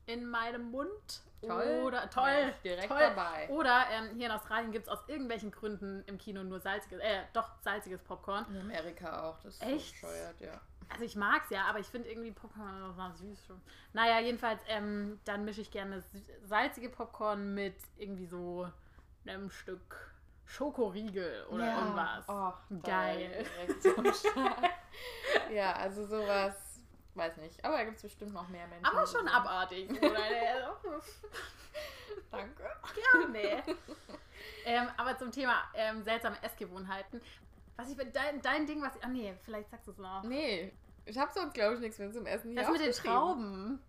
in 0.05 0.25
meinem 0.29 0.71
Mund. 0.71 1.21
Toll. 1.47 1.83
Oder 1.85 2.09
toll. 2.09 2.53
direkt 2.63 2.87
toll. 2.87 2.99
dabei. 2.99 3.49
Oder 3.49 3.85
ähm, 3.91 4.15
hier 4.15 4.27
in 4.27 4.31
Australien 4.31 4.71
gibt 4.71 4.87
es 4.87 4.91
aus 4.91 4.99
irgendwelchen 5.07 5.51
Gründen 5.51 6.03
im 6.07 6.17
Kino 6.17 6.43
nur 6.43 6.59
salziges, 6.59 6.99
äh, 6.99 7.21
doch 7.33 7.49
salziges 7.61 8.01
Popcorn. 8.01 8.45
In 8.49 8.61
Amerika 8.61 9.29
auch, 9.29 9.39
das 9.41 9.55
ist 9.55 9.63
Echt? 9.63 9.99
so 9.99 10.07
bescheuert, 10.07 10.39
ja. 10.39 10.61
Also 10.89 11.05
ich 11.05 11.15
mag's 11.15 11.49
ja, 11.49 11.65
aber 11.65 11.79
ich 11.79 11.87
finde 11.87 12.09
irgendwie 12.09 12.31
Popcorn 12.31 12.95
war 12.97 13.13
süß 13.13 13.45
schon. 13.45 13.61
Naja, 13.93 14.19
jedenfalls, 14.19 14.61
ähm, 14.67 15.19
dann 15.25 15.45
mische 15.45 15.61
ich 15.61 15.71
gerne 15.71 16.03
salzige 16.43 16.89
Popcorn 16.89 17.53
mit 17.53 17.75
irgendwie 17.97 18.25
so 18.25 18.69
einem 19.25 19.49
Stück 19.49 20.13
Schokoriegel 20.45 21.45
oder 21.49 21.65
ja. 21.65 21.79
irgendwas. 21.79 22.25
Oh, 22.27 22.77
Geil. 22.83 23.45
Start. 24.13 24.69
ja, 25.51 25.73
also 25.73 26.05
sowas, 26.05 26.72
weiß 27.15 27.37
nicht. 27.37 27.63
Aber 27.63 27.77
da 27.77 27.83
gibt 27.83 27.97
es 27.97 28.03
bestimmt 28.03 28.33
noch 28.33 28.47
mehr 28.49 28.67
Menschen. 28.67 28.85
aber 28.85 29.05
schon 29.05 29.27
abartig. 29.27 29.89
Oder? 29.89 30.79
Danke. 32.31 32.63
Gerne. 33.11 33.63
ähm, 34.65 34.87
aber 34.97 35.17
zum 35.17 35.31
Thema 35.31 35.63
ähm, 35.73 36.03
seltsame 36.03 36.41
Essgewohnheiten. 36.41 37.21
Was 37.75 37.89
ich 37.89 37.97
dein, 38.11 38.41
dein 38.41 38.65
Ding, 38.65 38.81
was. 38.81 38.93
Ah 39.01 39.07
nee, 39.07 39.33
vielleicht 39.43 39.69
sagst 39.69 39.87
du 39.87 39.91
es 39.91 39.97
noch. 39.97 40.23
Nee, 40.23 40.71
ich 41.05 41.17
habe 41.17 41.31
sonst, 41.33 41.53
glaube 41.53 41.75
ich, 41.75 41.79
nichts 41.81 41.97
mehr 41.99 42.11
zum 42.11 42.25
Essen 42.25 42.51
hier 42.51 42.61
Das 42.61 42.71
mit 42.71 42.81
den 42.81 42.89
aufgeschrieben. 42.89 43.17
Trauben. 43.17 43.79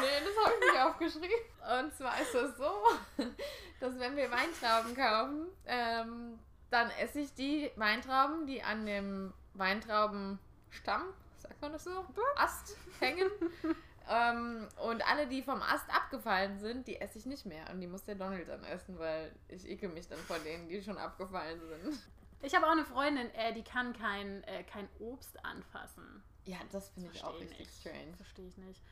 Nee, 0.00 0.24
das 0.24 0.44
habe 0.44 0.54
ich 0.54 0.72
nicht 0.72 0.82
aufgeschrieben. 0.84 1.80
Und 1.80 1.94
zwar 1.94 2.20
ist 2.20 2.34
das 2.34 2.56
so, 2.56 2.70
dass 3.80 3.98
wenn 3.98 4.16
wir 4.16 4.30
Weintrauben 4.30 4.94
kaufen, 4.94 5.48
ähm, 5.66 6.38
dann 6.70 6.90
esse 7.00 7.20
ich 7.20 7.34
die 7.34 7.70
Weintrauben, 7.76 8.46
die 8.46 8.62
an 8.62 8.84
dem 8.84 9.32
Weintraubenstamm, 9.54 11.04
sagt 11.40 11.60
man 11.60 11.72
das 11.72 11.84
so, 11.84 12.04
Ast 12.36 12.76
hängen. 13.00 13.30
ähm, 14.08 14.68
und 14.82 15.06
alle, 15.06 15.26
die 15.26 15.42
vom 15.42 15.62
Ast 15.62 15.88
abgefallen 15.94 16.58
sind, 16.58 16.86
die 16.86 17.00
esse 17.00 17.18
ich 17.18 17.26
nicht 17.26 17.46
mehr. 17.46 17.68
Und 17.70 17.80
die 17.80 17.86
muss 17.86 18.04
der 18.04 18.14
Donald 18.14 18.48
dann 18.48 18.64
essen, 18.64 18.98
weil 18.98 19.32
ich 19.48 19.68
ekel 19.68 19.88
mich 19.88 20.08
dann 20.08 20.18
vor 20.20 20.38
denen, 20.38 20.68
die 20.68 20.82
schon 20.82 20.98
abgefallen 20.98 21.60
sind. 21.60 21.98
Ich 22.40 22.54
habe 22.54 22.66
auch 22.66 22.72
eine 22.72 22.84
Freundin, 22.84 23.32
äh, 23.34 23.52
die 23.52 23.64
kann 23.64 23.92
kein, 23.92 24.44
äh, 24.44 24.62
kein 24.62 24.88
Obst 25.00 25.44
anfassen. 25.44 26.22
Ja, 26.44 26.58
das 26.70 26.88
finde 26.90 27.10
ich 27.12 27.24
auch 27.24 27.38
richtig 27.38 27.58
nicht. 27.58 27.80
strange. 27.80 28.14
Verstehe 28.16 28.46
ich 28.46 28.56
nicht. 28.58 28.82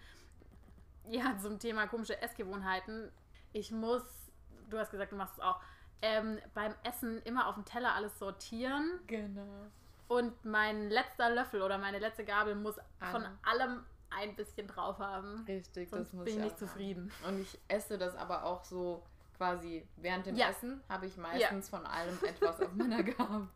Ja, 1.09 1.39
zum 1.39 1.59
Thema 1.59 1.87
komische 1.87 2.21
Essgewohnheiten. 2.21 3.11
Ich 3.53 3.71
muss, 3.71 4.03
du 4.69 4.79
hast 4.79 4.91
gesagt, 4.91 5.13
du 5.13 5.17
machst 5.17 5.35
es 5.35 5.41
auch, 5.41 5.61
ähm, 6.03 6.39
beim 6.55 6.75
Essen 6.83 7.23
immer 7.23 7.47
auf 7.47 7.55
dem 7.55 7.65
Teller 7.65 7.95
alles 7.95 8.19
sortieren. 8.19 9.01
Genau. 9.07 9.71
Und 10.09 10.45
mein 10.45 10.89
letzter 10.91 11.31
Löffel 11.31 11.63
oder 11.63 11.79
meine 11.79 11.99
letzte 11.99 12.25
Gabel 12.25 12.55
muss 12.55 12.77
von 13.11 13.25
Alle. 13.25 13.39
allem 13.43 13.85
ein 14.11 14.37
bisschen 14.37 14.67
drauf 14.69 14.99
haben. 14.99 15.45
Richtig, 15.49 15.91
Sonst 15.91 16.09
das 16.09 16.13
muss 16.15 16.25
bin 16.25 16.35
ich 16.35 16.39
ich 16.39 16.45
nicht 16.45 16.59
zufrieden. 16.59 17.13
Und 17.27 17.41
ich 17.41 17.59
esse 17.69 17.99
das 17.99 18.15
aber 18.17 18.45
auch 18.45 18.65
so 18.65 19.03
quasi 19.37 19.87
während 19.97 20.27
dem 20.27 20.37
Ja. 20.37 20.49
Essen 20.51 20.83
habe 20.89 21.07
ich 21.07 21.17
meistens 21.17 21.69
von 21.69 21.85
allem 21.85 22.17
etwas 22.23 22.61
auf 22.61 22.73
meiner 22.73 23.03
Gabel. 23.03 23.49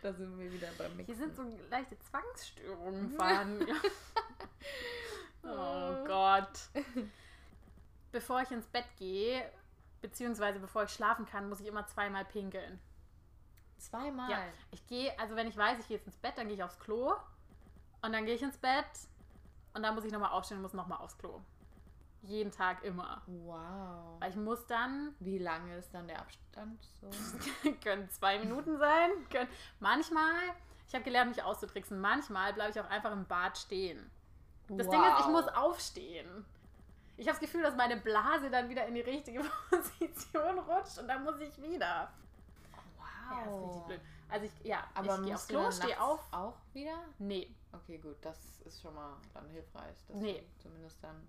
Da 0.00 0.12
sind 0.12 0.38
wir 0.38 0.50
wieder 0.50 0.68
beim 0.78 0.96
Mixen. 0.96 1.14
Hier 1.14 1.26
sind 1.26 1.36
so 1.36 1.42
leichte 1.68 1.98
Zwangsstörungen 1.98 3.10
vorhanden. 3.10 3.66
oh 5.42 6.04
Gott. 6.06 6.70
Bevor 8.12 8.40
ich 8.42 8.50
ins 8.50 8.66
Bett 8.66 8.86
gehe, 8.98 9.42
beziehungsweise 10.00 10.58
bevor 10.58 10.84
ich 10.84 10.90
schlafen 10.90 11.26
kann, 11.26 11.48
muss 11.48 11.60
ich 11.60 11.66
immer 11.66 11.86
zweimal 11.86 12.24
pinkeln. 12.24 12.80
Zweimal. 13.80 14.30
Ja. 14.30 14.38
Ich 14.70 14.86
gehe, 14.86 15.18
also 15.18 15.36
wenn 15.36 15.48
ich 15.48 15.56
weiß, 15.56 15.78
ich 15.78 15.88
gehe 15.88 15.96
jetzt 15.96 16.06
ins 16.06 16.16
Bett, 16.16 16.34
dann 16.36 16.46
gehe 16.46 16.56
ich 16.56 16.62
aufs 16.62 16.78
Klo. 16.78 17.14
Und 18.02 18.12
dann 18.12 18.24
gehe 18.24 18.34
ich 18.34 18.42
ins 18.42 18.58
Bett. 18.58 18.86
Und 19.74 19.82
dann 19.82 19.94
muss 19.94 20.04
ich 20.04 20.12
nochmal 20.12 20.30
aufstehen 20.30 20.58
und 20.58 20.62
muss 20.62 20.72
nochmal 20.72 20.98
aufs 20.98 21.16
Klo. 21.18 21.40
Jeden 22.22 22.50
Tag 22.50 22.84
immer. 22.84 23.22
Wow. 23.26 24.20
Weil 24.20 24.30
ich 24.30 24.36
muss 24.36 24.66
dann, 24.66 25.14
Wie 25.20 25.38
lange 25.38 25.76
ist 25.78 25.94
dann 25.94 26.06
der 26.06 26.20
Abstand 26.20 26.78
so? 27.00 27.08
können 27.82 28.10
zwei 28.10 28.38
Minuten 28.38 28.78
sein, 28.78 29.10
können, 29.30 29.48
manchmal, 29.78 30.34
ich 30.86 30.94
habe 30.94 31.04
gelernt, 31.04 31.34
mich 31.34 31.42
auszutricksen, 31.42 31.98
manchmal 31.98 32.52
bleibe 32.52 32.72
ich 32.72 32.80
auch 32.80 32.90
einfach 32.90 33.12
im 33.12 33.24
Bad 33.24 33.56
stehen. 33.56 34.10
Das 34.68 34.88
Ding 34.88 35.02
ist, 35.02 35.20
ich 35.20 35.26
muss 35.26 35.48
aufstehen. 35.48 36.44
Ich 37.16 37.26
habe 37.26 37.38
das 37.38 37.40
Gefühl, 37.40 37.62
dass 37.62 37.74
meine 37.74 37.96
Blase 37.96 38.50
dann 38.50 38.68
wieder 38.68 38.86
in 38.86 38.94
die 38.94 39.00
richtige 39.00 39.42
Position 39.70 40.58
rutscht 40.58 40.98
und 40.98 41.08
dann 41.08 41.24
muss 41.24 41.40
ich 41.40 41.60
wieder. 41.60 42.12
Wow. 43.30 43.36
Ja, 43.38 43.50
ist 43.50 43.62
richtig 43.64 43.86
blöd. 43.86 44.00
Also 44.28 44.46
ich, 44.46 44.66
ja, 44.66 44.84
Aber 44.94 45.18
ich 45.18 45.24
gehe 45.24 45.34
aufs 45.34 45.48
Klo, 45.48 45.70
stehe 45.70 46.00
auf. 46.00 46.20
auch 46.32 46.54
wieder? 46.72 46.98
Nee, 47.18 47.54
Okay, 47.72 47.98
gut, 47.98 48.16
das 48.22 48.36
ist 48.64 48.80
schon 48.82 48.94
mal 48.94 49.16
dann 49.32 49.48
hilfreich, 49.48 49.96
dass 50.08 50.16
Nee. 50.16 50.40
du 50.56 50.62
zumindest 50.62 51.02
dann 51.02 51.26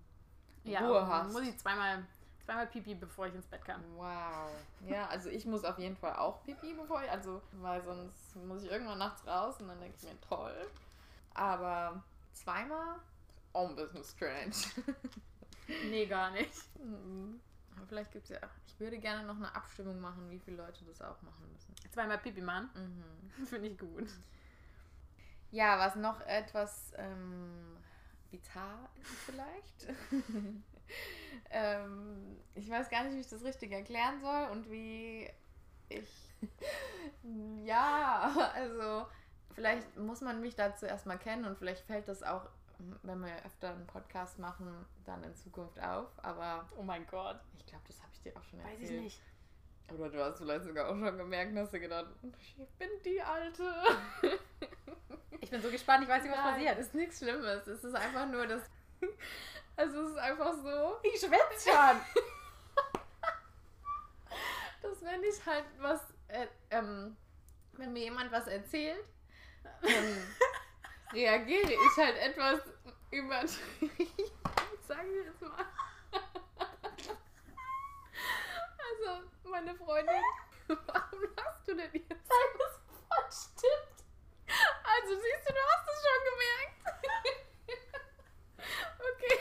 ja, 0.64 0.80
Ruhe 0.86 1.06
hast. 1.06 1.32
muss 1.32 1.42
ich 1.42 1.56
zweimal, 1.58 2.04
zweimal 2.44 2.66
pipi, 2.66 2.94
bevor 2.96 3.26
ich 3.26 3.34
ins 3.34 3.46
Bett 3.46 3.64
kann. 3.64 3.82
Wow. 3.96 4.50
Ja, 4.88 5.06
also 5.08 5.28
ich 5.28 5.44
muss 5.46 5.64
auf 5.64 5.78
jeden 5.78 5.96
Fall 5.96 6.16
auch 6.16 6.42
pipi, 6.44 6.74
bevor 6.74 7.02
ich, 7.02 7.10
also, 7.10 7.40
weil 7.60 7.82
sonst 7.84 8.34
muss 8.36 8.62
ich 8.64 8.70
irgendwann 8.70 8.98
nachts 8.98 9.24
raus 9.26 9.54
und 9.60 9.68
dann 9.68 9.80
denke 9.80 9.96
ich 9.98 10.02
mir, 10.04 10.20
toll. 10.20 10.68
Aber 11.34 12.02
zweimal 12.32 12.96
auch 13.52 13.68
ein 13.68 13.76
bisschen 13.76 14.02
strange. 14.04 14.52
Nee, 15.88 16.06
gar 16.06 16.30
nicht. 16.30 16.52
Aber 17.76 17.86
vielleicht 17.86 18.12
gibt 18.12 18.24
es 18.24 18.30
ja, 18.30 18.48
ich 18.66 18.78
würde 18.78 18.98
gerne 18.98 19.26
noch 19.26 19.36
eine 19.36 19.54
Abstimmung 19.54 20.00
machen, 20.00 20.30
wie 20.30 20.38
viele 20.38 20.58
Leute 20.58 20.84
das 20.84 21.00
auch 21.02 21.20
machen 21.22 21.50
müssen. 21.52 21.74
Zweimal 21.90 22.18
pipi, 22.18 22.40
Mann. 22.40 22.70
Mhm. 22.74 23.46
Finde 23.46 23.68
ich 23.68 23.78
gut. 23.78 24.08
Ja, 25.50 25.78
was 25.78 25.96
noch 25.96 26.20
etwas 26.22 26.92
ähm, 26.96 27.76
bizarr 28.30 28.88
ist 29.00 29.10
vielleicht. 29.26 29.86
ähm, 31.50 32.38
ich 32.54 32.68
weiß 32.68 32.88
gar 32.88 33.04
nicht, 33.04 33.14
wie 33.14 33.20
ich 33.20 33.28
das 33.28 33.44
richtig 33.44 33.72
erklären 33.72 34.20
soll 34.20 34.48
und 34.50 34.70
wie 34.70 35.30
ich. 35.88 36.08
ja, 37.64 38.50
also 38.54 39.06
vielleicht 39.54 39.96
muss 39.96 40.22
man 40.22 40.40
mich 40.40 40.54
dazu 40.56 40.86
erstmal 40.86 41.18
kennen 41.18 41.44
und 41.44 41.58
vielleicht 41.58 41.84
fällt 41.84 42.08
das 42.08 42.22
auch, 42.22 42.48
wenn 43.02 43.20
wir 43.20 43.44
öfter 43.44 43.70
einen 43.70 43.86
Podcast 43.86 44.38
machen, 44.38 44.86
dann 45.04 45.22
in 45.24 45.34
Zukunft 45.34 45.78
auf. 45.80 46.08
Aber 46.22 46.68
Oh 46.76 46.82
mein 46.82 47.06
Gott. 47.06 47.40
ich 47.56 47.66
glaube, 47.66 47.84
das 47.86 48.00
habe 48.02 48.10
ich 48.12 48.22
dir 48.22 48.36
auch 48.36 48.44
schon 48.44 48.58
Weiß 48.62 48.72
erzählt. 48.80 48.90
ich 48.90 49.00
nicht. 49.02 49.22
Oder 49.92 50.08
du 50.08 50.24
hast 50.24 50.38
vielleicht 50.38 50.64
sogar 50.64 50.86
auch 50.88 50.96
schon 50.98 51.18
gemerkt 51.18 51.52
und 51.52 51.58
hast 51.58 51.72
dir 51.72 51.80
gedacht, 51.80 52.06
ich 52.38 52.56
bin 52.78 52.88
die 53.04 53.20
Alte. 53.20 53.74
Ich 55.40 55.50
bin 55.50 55.60
so 55.60 55.70
gespannt, 55.70 56.04
ich 56.04 56.08
weiß 56.08 56.22
nicht, 56.22 56.32
was 56.32 56.38
Nein, 56.40 56.54
passiert. 56.54 56.78
ist 56.78 56.94
nichts 56.94 57.18
Schlimmes. 57.18 57.66
Es 57.66 57.84
ist 57.84 57.94
einfach 57.94 58.26
nur 58.28 58.46
das. 58.46 58.62
Also 59.76 60.00
es 60.04 60.10
ist 60.12 60.18
einfach 60.18 60.54
so, 60.54 60.96
Ich 61.02 61.20
schwitze 61.20 61.70
schon. 61.70 62.00
dass 64.82 65.02
wenn 65.02 65.22
ich 65.24 65.44
halt 65.46 65.64
was, 65.78 66.00
äh, 66.28 66.46
ähm, 66.70 67.16
wenn 67.74 67.92
mir 67.92 68.04
jemand 68.04 68.32
was 68.32 68.46
erzählt, 68.46 69.04
dann 69.62 69.82
reagiere 71.12 71.72
ich 71.72 71.96
halt 71.96 72.16
etwas 72.18 72.60
übertrieben. 73.10 73.50
Sagen 74.88 75.08
wir 75.12 75.24
jetzt 75.24 75.42
mal. 75.42 75.64
Also, 78.78 79.22
meine 79.44 79.74
Freundin, 79.74 80.22
warum 80.68 81.22
lachst 81.36 81.68
du 81.68 81.74
denn 81.74 81.90
jetzt? 81.92 82.08
Weil 82.08 82.58
das 82.58 82.80
voll 83.08 83.30
stimmt. 83.30 84.02
Also 84.84 85.14
siehst 85.14 85.48
du, 85.48 85.52
du 85.52 85.60
hast 85.70 85.88
es 85.88 85.98
schon 86.04 86.20
gemerkt. 86.30 86.76
okay. 89.14 89.38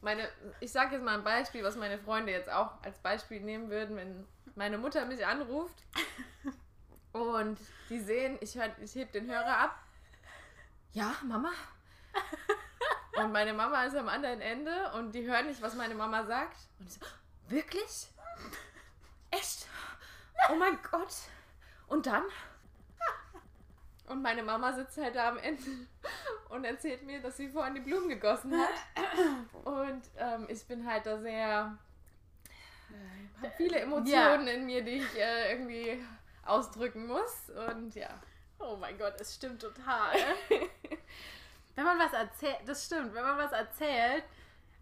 Meine, 0.00 0.30
ich 0.60 0.72
sage 0.72 0.94
jetzt 0.94 1.04
mal 1.04 1.18
ein 1.18 1.24
Beispiel, 1.24 1.62
was 1.62 1.76
meine 1.76 1.98
Freunde 1.98 2.32
jetzt 2.32 2.48
auch 2.48 2.82
als 2.82 2.98
Beispiel 3.00 3.40
nehmen 3.40 3.68
würden, 3.68 3.96
wenn 3.96 4.26
meine 4.54 4.78
Mutter 4.78 5.04
mich 5.04 5.26
anruft 5.26 5.84
und 7.12 7.58
die 7.88 8.00
sehen, 8.00 8.38
ich, 8.40 8.54
hör, 8.54 8.70
ich 8.80 8.94
heb 8.94 9.12
den 9.12 9.30
Hörer 9.30 9.58
ab. 9.58 9.78
Ja, 10.92 11.14
Mama. 11.22 11.50
Und 13.16 13.32
meine 13.32 13.52
Mama 13.52 13.84
ist 13.84 13.96
am 13.96 14.08
anderen 14.08 14.40
Ende 14.40 14.92
und 14.94 15.12
die 15.12 15.26
hören 15.28 15.46
nicht, 15.46 15.60
was 15.60 15.74
meine 15.74 15.94
Mama 15.94 16.24
sagt. 16.24 16.56
Und 16.78 16.88
ich 16.88 16.94
so, 16.94 17.00
wirklich? 17.48 18.08
Echt? 19.30 19.66
Oh 20.48 20.54
mein 20.54 20.78
Gott. 20.90 21.14
Und 21.86 22.06
dann? 22.06 22.22
Und 24.06 24.22
meine 24.22 24.42
Mama 24.42 24.72
sitzt 24.72 24.96
halt 24.96 25.14
da 25.14 25.28
am 25.28 25.38
Ende 25.38 25.62
und 26.48 26.64
erzählt 26.64 27.02
mir, 27.04 27.20
dass 27.20 27.36
sie 27.36 27.48
vorhin 27.48 27.74
die 27.74 27.80
Blumen 27.80 28.08
gegossen 28.08 28.54
hat. 28.58 28.74
Und 29.64 30.02
ähm, 30.16 30.46
ich 30.48 30.64
bin 30.66 30.84
halt 30.86 31.06
da 31.06 31.20
sehr. 31.20 31.78
Äh, 32.90 33.46
hab 33.46 33.56
viele 33.56 33.80
Emotionen 33.80 34.48
in 34.48 34.66
mir, 34.66 34.82
die 34.82 34.98
ich 34.98 35.16
äh, 35.16 35.52
irgendwie 35.52 36.04
ausdrücken 36.44 37.06
muss. 37.06 37.50
Und 37.68 37.94
ja. 37.94 38.08
Oh 38.60 38.76
mein 38.76 38.96
Gott, 38.98 39.14
es 39.20 39.34
stimmt 39.34 39.60
total. 39.62 40.12
wenn 41.74 41.84
man 41.84 41.98
was 41.98 42.12
erzählt, 42.12 42.58
das 42.66 42.84
stimmt, 42.86 43.14
wenn 43.14 43.22
man 43.24 43.38
was 43.38 43.52
erzählt. 43.52 44.24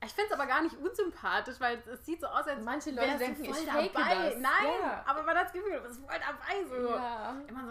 Ich 0.04 0.12
finde 0.12 0.28
es 0.28 0.32
aber 0.32 0.46
gar 0.46 0.62
nicht 0.62 0.76
unsympathisch, 0.76 1.56
weil 1.58 1.82
es 1.92 2.04
sieht 2.06 2.20
so 2.20 2.26
aus, 2.28 2.46
als 2.46 2.62
Manche 2.64 2.90
Leute 2.90 3.18
denken, 3.18 3.44
voll 3.44 3.62
ich 3.62 3.68
fake 3.70 3.92
dabei. 3.92 4.14
das. 4.30 4.36
Nein, 4.38 4.66
Ja. 4.82 5.02
aber 5.06 5.22
man 5.24 5.36
hat 5.36 5.46
das 5.46 5.52
Gefühl, 5.52 5.72
du 5.72 5.80
bist 5.88 6.00
voll 6.00 6.18
dabei. 6.20 6.64
So. 6.68 6.90
Ja, 6.94 7.36
Immer 7.48 7.64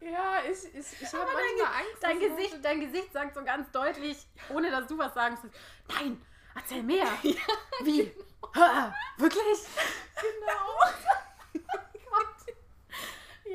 so. 0.00 0.06
ja 0.06 0.40
ich, 0.44 0.64
ich, 0.74 1.02
ich 1.02 1.12
habe 1.12 1.22
Aber 1.24 1.32
dein, 1.32 1.42
manchmal 1.58 1.80
Angst. 1.82 2.02
dein, 2.02 2.18
Gesicht, 2.20 2.58
dein 2.64 2.80
Gesicht 2.80 3.12
sagt 3.12 3.34
so 3.34 3.44
ganz 3.44 3.70
deutlich, 3.70 4.26
ohne 4.48 4.70
dass 4.70 4.86
du 4.86 4.96
was 4.96 5.12
sagen 5.12 5.36
sollst, 5.42 5.56
nein, 5.88 6.22
erzähl 6.54 6.82
mehr. 6.82 7.06
Wie? 7.82 8.12
Ha, 8.54 8.94
wirklich? 9.18 9.58
Genau. 10.14 11.62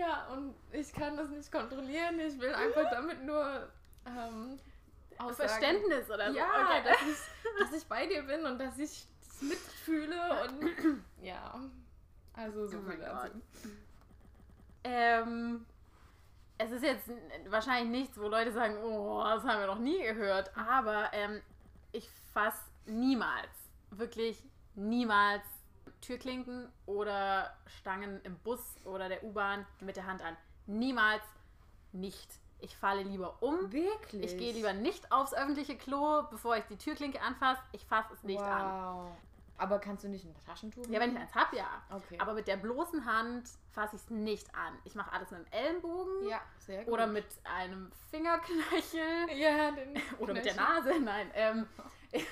Ja, 0.04 0.28
und 0.34 0.56
ich 0.72 0.92
kann 0.94 1.16
das 1.18 1.30
nicht 1.30 1.52
kontrollieren. 1.52 2.20
Ich 2.20 2.40
will 2.40 2.54
einfach 2.54 2.90
damit 2.92 3.24
nur 3.24 3.68
ähm, 4.06 4.60
aussagen, 5.18 5.36
Verständnis 5.36 6.10
oder 6.10 6.32
so. 6.32 6.38
Ja, 6.38 6.46
Okay. 6.66 6.84
dass, 6.84 7.02
ich, 7.02 7.60
dass 7.60 7.74
ich 7.82 7.88
bei 7.88 8.06
dir 8.08 8.24
bin 8.24 8.46
und 8.46 8.60
dass 8.60 8.78
ich 8.78 9.08
das 9.28 9.42
mitfühle 9.42 10.44
und 10.44 11.04
ja. 11.22 11.60
Also 12.36 12.68
so 12.68 12.78
Oh 12.80 12.90
viel 12.90 12.98
dazu. 13.00 13.42
Ähm, 14.84 15.66
es 16.58 16.72
ist 16.72 16.84
jetzt 16.84 17.10
wahrscheinlich 17.48 18.02
nichts, 18.02 18.18
wo 18.20 18.28
Leute 18.28 18.52
sagen, 18.52 18.78
oh, 18.84 19.24
das 19.24 19.44
haben 19.44 19.60
wir 19.60 19.68
noch 19.68 19.80
nie 19.80 20.02
gehört. 20.02 20.52
Aber 20.58 21.10
ähm, 21.14 21.42
ich 21.92 22.10
fasse 22.34 22.60
niemals, 22.86 23.50
wirklich 23.92 24.44
niemals 24.76 25.44
Türklinken 26.02 26.70
oder 26.86 27.56
Stangen 27.80 28.22
im 28.24 28.38
Bus 28.40 28.78
oder 28.86 29.10
der 29.10 29.24
U-Bahn 29.24 29.66
mit 29.80 29.96
der 29.96 30.06
Hand 30.06 30.22
an. 30.22 30.36
niemals 30.66 31.24
nicht. 31.92 32.40
Ich 32.60 32.78
falle 32.78 33.04
lieber 33.04 33.42
um. 33.42 33.72
Wirklich? 33.72 34.32
Ich 34.32 34.38
gehe 34.38 34.54
lieber 34.54 34.72
nicht 34.72 35.12
aufs 35.12 35.34
öffentliche 35.34 35.78
Klo, 35.78 36.24
bevor 36.32 36.56
ich 36.56 36.64
die 36.66 36.78
Türklinke 36.78 37.22
anfasse. 37.22 37.62
Ich 37.74 37.86
fasse 37.86 38.14
es 38.14 38.24
nicht 38.24 38.40
wow. 38.40 38.48
an. 38.48 39.12
Aber 39.58 39.80
kannst 39.80 40.04
du 40.04 40.10
nicht 40.10 40.26
ein 40.26 40.36
Taschentuch? 40.46 40.86
Ja, 40.88 41.00
wenn 41.00 41.12
ich 41.12 41.18
eins 41.18 41.36
habe, 41.36 41.56
ja. 41.56 41.68
Okay. 41.92 42.18
Aber 42.20 42.34
mit 42.34 42.48
der 42.48 42.58
bloßen 42.58 43.06
Hand 43.06 43.48
fasse 43.72 43.96
ich 43.96 44.02
es 44.02 44.10
nicht 44.10 44.54
an. 44.56 44.74
Ich 44.84 44.96
mache 44.96 45.12
alles 45.12 45.30
mit 45.32 45.42
dem 45.42 45.52
Ellenbogen 45.52 46.28
ja, 46.28 46.42
sehr 46.60 46.84
gut. 46.84 46.94
oder 46.94 47.08
mit 47.08 47.26
einem 47.44 47.92
Fingerknöchel 48.10 49.30
ja, 49.38 49.72
den 49.72 50.02
oder 50.20 50.34
mit 50.34 50.46
der 50.46 50.54
Knöchel. 50.54 50.74
Nase. 50.74 51.00
Nein. 51.02 51.32
Ähm, 51.34 51.68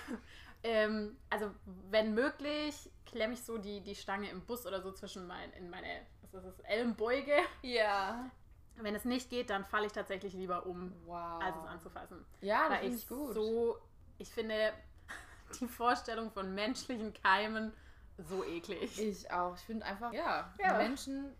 ähm, 0.63 1.17
also 1.29 1.51
wenn 1.89 2.13
möglich, 2.15 2.89
klemme 3.11 3.33
ich 3.33 3.43
so 3.43 3.57
die, 3.57 3.81
die 3.81 3.95
Stange 3.95 4.29
im 4.29 4.41
Bus 4.45 4.65
oder 4.65 4.81
so 4.81 4.91
zwischen 4.91 5.27
mein, 5.27 5.51
in 5.53 5.69
meine 5.69 5.87
was 6.31 6.45
ist 6.45 6.59
das, 6.59 6.65
Ellenbeuge. 6.65 7.35
Ja. 7.61 8.29
Wenn 8.77 8.95
es 8.95 9.03
nicht 9.05 9.29
geht, 9.29 9.49
dann 9.49 9.65
falle 9.65 9.85
ich 9.87 9.91
tatsächlich 9.91 10.33
lieber 10.33 10.65
um, 10.65 10.93
Wow. 11.05 11.43
als 11.43 11.57
es 11.57 11.65
anzufassen. 11.65 12.25
Ja, 12.39 12.69
das 12.69 12.79
finde 12.79 12.95
ich 12.95 13.07
gut. 13.07 13.33
so, 13.33 13.77
ich 14.17 14.29
finde 14.29 14.73
die 15.59 15.67
Vorstellung 15.67 16.31
von 16.31 16.55
menschlichen 16.55 17.13
Keimen 17.13 17.73
so 18.17 18.43
eklig. 18.45 18.97
Ich 18.99 19.29
auch. 19.31 19.55
Ich 19.55 19.61
finde 19.61 19.85
einfach, 19.85 20.13
ja, 20.13 20.53
Ja. 20.57 20.77
Menschen, 20.77 21.35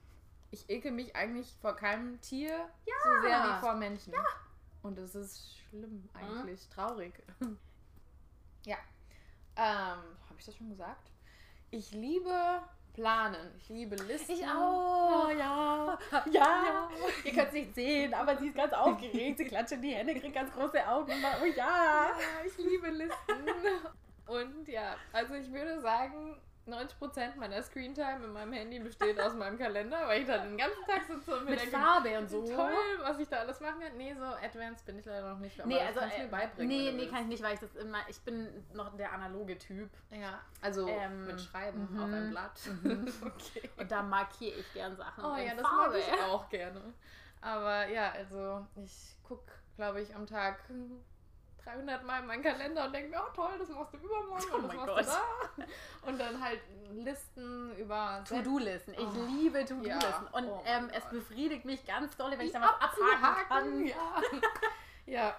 ich 0.52 0.70
ekel 0.70 0.92
mich 0.92 1.16
eigentlich 1.16 1.54
vor 1.62 1.76
keinem 1.76 2.20
Tier 2.22 2.70
so 3.04 3.22
sehr 3.22 3.44
wie 3.44 3.60
vor 3.62 3.76
Menschen. 3.76 4.14
Ja. 4.14 4.26
Und 4.82 4.98
es 4.98 5.16
ist 5.16 5.58
schlimm 5.70 6.10
eigentlich, 6.14 6.68
traurig. 6.70 7.14
ja. 8.66 8.78
Ähm, 9.56 10.00
habe 10.28 10.40
ich 10.40 10.46
das 10.46 10.56
schon 10.56 10.70
gesagt? 10.70 11.11
Ich 11.74 11.92
liebe 11.92 12.62
Planen. 12.94 13.50
Ich 13.58 13.70
liebe 13.70 13.96
Listen. 13.96 14.34
Ich 14.34 14.46
auch. 14.46 15.28
Oh, 15.28 15.30
ja. 15.30 15.98
Ja, 16.30 16.90
ihr 17.24 17.32
könnt 17.32 17.48
es 17.48 17.54
nicht 17.54 17.76
sehen, 17.76 18.14
aber 18.14 18.36
sie 18.36 18.48
ist 18.48 18.58
ganz 18.58 18.74
aufgeregt. 18.74 19.38
Sie 19.38 19.46
klatscht 19.46 19.72
in 19.72 19.82
die 19.82 19.92
Hände, 19.92 20.14
kriegt 20.20 20.36
ganz 20.36 20.52
große 20.52 20.86
Augen. 20.86 21.14
Oh 21.42 21.46
ja. 21.46 21.56
Ja, 21.56 22.46
ich 22.46 22.58
liebe 22.58 22.90
Listen. 22.90 23.48
Und 24.28 24.68
ja, 24.68 24.98
also 25.14 25.34
ich 25.36 25.50
würde 25.50 25.80
sagen, 25.80 26.42
90% 26.67 27.36
meiner 27.38 27.62
Screentime 27.63 28.24
in 28.26 28.34
meinem 28.34 28.54
Handy 28.54 28.80
besteht 28.80 29.19
aus 29.19 29.34
meinem 29.34 29.58
Kalender, 29.58 30.08
weil 30.08 30.21
ich 30.21 30.28
da 30.28 30.38
den 30.38 30.58
ganzen 30.58 30.84
Tag 30.86 31.04
sitze 31.08 31.36
und 31.36 31.45
mir 31.45 31.52
Mit 31.52 31.62
denke, 31.62 31.76
Farbe 31.78 32.17
und 32.19 32.30
so. 32.30 32.43
toll, 32.45 32.74
was 33.02 33.19
ich 33.19 33.28
da 33.28 33.38
alles 33.39 33.60
machen 33.60 33.80
kann. 33.82 33.97
Nee, 33.97 34.13
so 34.13 34.24
advanced 34.24 34.86
bin 34.86 35.00
ich 35.00 35.06
leider 35.06 35.30
noch 35.34 35.39
nicht. 35.39 35.60
Aber 35.60 35.67
Nee, 35.67 35.80
also 35.80 36.00
kannst 36.00 36.17
du 36.17 36.21
äh, 36.21 36.24
mir 36.26 36.30
beibringen. 36.32 36.67
nee, 36.78 36.91
nee, 36.91 37.08
kann 37.08 37.21
ich 37.24 37.28
nicht, 37.28 37.43
weil 37.43 37.56
ich 37.56 37.60
das 37.60 37.76
immer, 37.76 37.97
ich 38.08 38.19
bin 38.21 38.63
noch 38.74 38.95
der 38.95 39.12
analoge 39.12 39.58
Typ 39.58 39.89
Ja, 40.12 40.39
also 40.62 40.88
Ähm, 40.88 41.26
mit 41.26 41.41
Schreiben 41.41 41.88
mhm, 41.91 42.00
auf 42.00 42.12
ein 42.12 42.30
Blatt. 42.30 42.60
okay. 43.26 43.69
und 43.78 43.91
da 43.91 44.04
markiere 44.04 44.60
ich 44.60 44.74
gern 44.74 44.95
Sachen. 44.95 45.26
Oh 45.26 45.36
ja, 45.36 45.56
das 45.56 45.62
Farbe. 45.67 45.97
mag 45.97 45.97
ich 45.97 46.21
auch 46.30 46.47
gerne. 46.50 46.93
Aber 47.41 47.88
ja, 47.88 48.12
also 48.12 48.67
ich 48.76 49.15
gucke, 49.24 49.52
glaube 49.76 50.02
ich, 50.02 50.13
am 50.15 50.28
Tag 50.28 50.60
300 51.63 52.04
Mal 52.04 52.19
in 52.21 52.28
meinen 52.28 52.43
Kalender 52.43 52.86
und 52.86 52.93
denke 52.93 53.10
mir, 53.10 53.21
oh 53.26 53.32
toll, 53.36 53.52
das 53.60 53.69
machst 53.69 53.93
du 53.93 53.97
übermorgen 53.97 54.45
Oh 54.52 54.56
und 54.58 54.67
das 54.67 54.76
machst 54.76 54.97
du 54.97 55.12
da. 55.63 56.08
Und 56.10 56.19
dann 56.19 56.43
halt 56.43 56.60
Listen 56.91 57.76
über 57.78 58.24
To-Do-Listen. 58.28 58.93
Ich 58.93 59.00
Oh, 59.00 59.26
liebe 59.28 59.63
To-Do-Listen. 59.65 60.00
ja. 60.00 60.30
Und 60.32 60.47
Oh 60.47 60.63
ähm, 60.65 60.89
es 60.93 61.04
Gott. 61.04 61.12
befriedigt 61.12 61.65
mich 61.65 61.86
ganz 61.86 62.15
doll, 62.17 62.32
wenn 62.32 62.41
ich 62.41 62.47
Die 62.47 62.54
da 62.54 62.62
was 62.62 62.69
abhaken 62.82 63.47
kann. 63.47 63.86
Ja. 63.86 64.21
ja, 65.06 65.36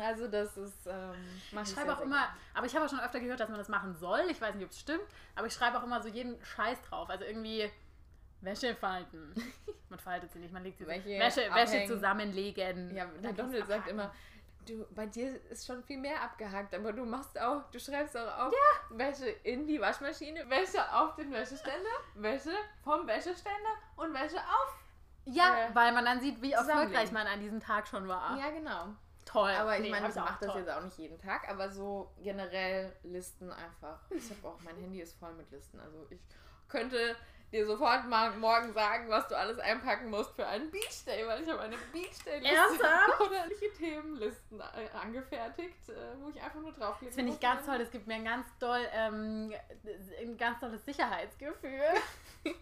also 0.00 0.28
das 0.28 0.56
ist. 0.56 0.86
Ähm, 0.86 1.14
Ich 1.62 1.70
schreibe 1.70 1.94
auch 1.96 2.00
immer, 2.00 2.16
gerne. 2.18 2.32
aber 2.54 2.66
ich 2.66 2.74
habe 2.76 2.84
auch 2.86 2.90
schon 2.90 3.00
öfter 3.00 3.20
gehört, 3.20 3.40
dass 3.40 3.48
man 3.48 3.58
das 3.58 3.68
machen 3.68 3.94
soll. 3.94 4.20
Ich 4.30 4.40
weiß 4.40 4.54
nicht, 4.54 4.64
ob 4.64 4.70
es 4.70 4.78
stimmt, 4.80 5.04
aber 5.34 5.46
ich 5.46 5.52
schreibe 5.54 5.78
auch 5.78 5.82
immer 5.84 6.00
so 6.02 6.08
jeden 6.08 6.42
Scheiß 6.44 6.80
drauf. 6.82 7.08
Also 7.10 7.24
irgendwie 7.24 7.70
Wäsche 8.40 8.74
falten. 8.74 9.32
Man 9.88 9.98
faltet 9.98 10.32
sie 10.32 10.38
nicht, 10.38 10.52
man 10.54 10.62
legt 10.64 10.78
sie. 10.78 10.86
Welche 10.86 11.18
Wäsche, 11.18 11.42
Wäsche 11.54 11.86
zusammenlegen. 11.86 12.96
Ja, 12.96 13.04
der 13.22 13.34
Donald 13.34 13.58
sagt 13.66 13.70
abhaken. 13.80 13.90
immer, 13.90 14.14
du, 14.66 14.86
bei 14.94 15.06
dir 15.06 15.40
ist 15.50 15.66
schon 15.66 15.82
viel 15.82 15.98
mehr 15.98 16.22
abgehakt, 16.22 16.74
aber 16.74 16.92
du 16.92 17.04
machst 17.04 17.38
auch, 17.40 17.70
du 17.70 17.78
schreibst 17.78 18.16
auch 18.16 18.46
auf 18.46 18.54
Wäsche 18.90 19.26
in 19.44 19.66
die 19.66 19.80
Waschmaschine, 19.80 20.48
Wäsche 20.48 20.80
auf 20.94 21.14
den 21.16 21.30
Wäscheständer, 21.32 21.90
Wäsche 22.14 22.52
vom 22.82 23.06
Wäscheständer 23.06 23.70
und 23.96 24.12
Wäsche 24.14 24.38
auf. 24.38 24.76
Ja, 25.24 25.66
äh, 25.68 25.74
weil 25.74 25.92
man 25.92 26.04
dann 26.04 26.20
sieht, 26.20 26.40
wie 26.42 26.52
erfolgreich 26.52 27.12
man 27.12 27.26
an 27.26 27.40
diesem 27.40 27.60
Tag 27.60 27.86
schon 27.86 28.08
war. 28.08 28.36
Ja, 28.38 28.50
genau. 28.50 28.88
Toll. 29.24 29.52
Aber 29.52 29.76
ich 29.76 29.82
Nee, 29.82 29.90
meine, 29.90 30.08
ich 30.08 30.14
mache 30.16 30.38
das 30.40 30.50
toll. 30.52 30.60
jetzt 30.62 30.70
auch 30.70 30.82
nicht 30.82 30.98
jeden 30.98 31.18
Tag, 31.18 31.48
aber 31.48 31.70
so 31.70 32.12
generell 32.20 32.92
Listen 33.04 33.52
einfach. 33.52 34.00
Ich 34.10 34.28
habe 34.30 34.48
auch, 34.48 34.60
mein 34.64 34.76
Handy 34.76 35.00
ist 35.00 35.16
voll 35.18 35.32
mit 35.34 35.48
Listen. 35.52 35.78
Also 35.78 36.06
ich 36.10 36.20
könnte 36.68 37.14
dir 37.52 37.66
sofort 37.66 38.08
morgen 38.08 38.72
sagen, 38.72 39.08
was 39.10 39.28
du 39.28 39.36
alles 39.36 39.58
einpacken 39.58 40.10
musst 40.10 40.34
für 40.34 40.46
einen 40.46 40.70
Beach 40.70 41.04
Day, 41.04 41.26
weil 41.26 41.42
ich 41.42 41.48
habe 41.48 41.60
eine 41.60 41.76
Beach 41.92 42.18
Day 42.24 42.40
Liste 42.40 42.84
oder 43.20 43.44
Themenlisten 43.78 44.60
äh, 44.60 44.96
angefertigt, 44.96 45.88
äh, 45.88 45.94
wo 46.20 46.30
ich 46.30 46.40
einfach 46.42 46.60
nur 46.60 46.72
draufklicke. 46.72 47.10
Das 47.10 47.14
finde 47.16 47.32
ich 47.32 47.40
ganz 47.40 47.66
toll. 47.66 47.78
Das 47.78 47.90
gibt 47.90 48.06
mir 48.06 48.14
ein 48.14 48.24
ganz 48.24 48.46
doll, 48.58 48.86
ähm, 48.92 49.52
ein 50.20 50.36
ganz 50.38 50.60
tolles 50.60 50.84
Sicherheitsgefühl. 50.84 51.80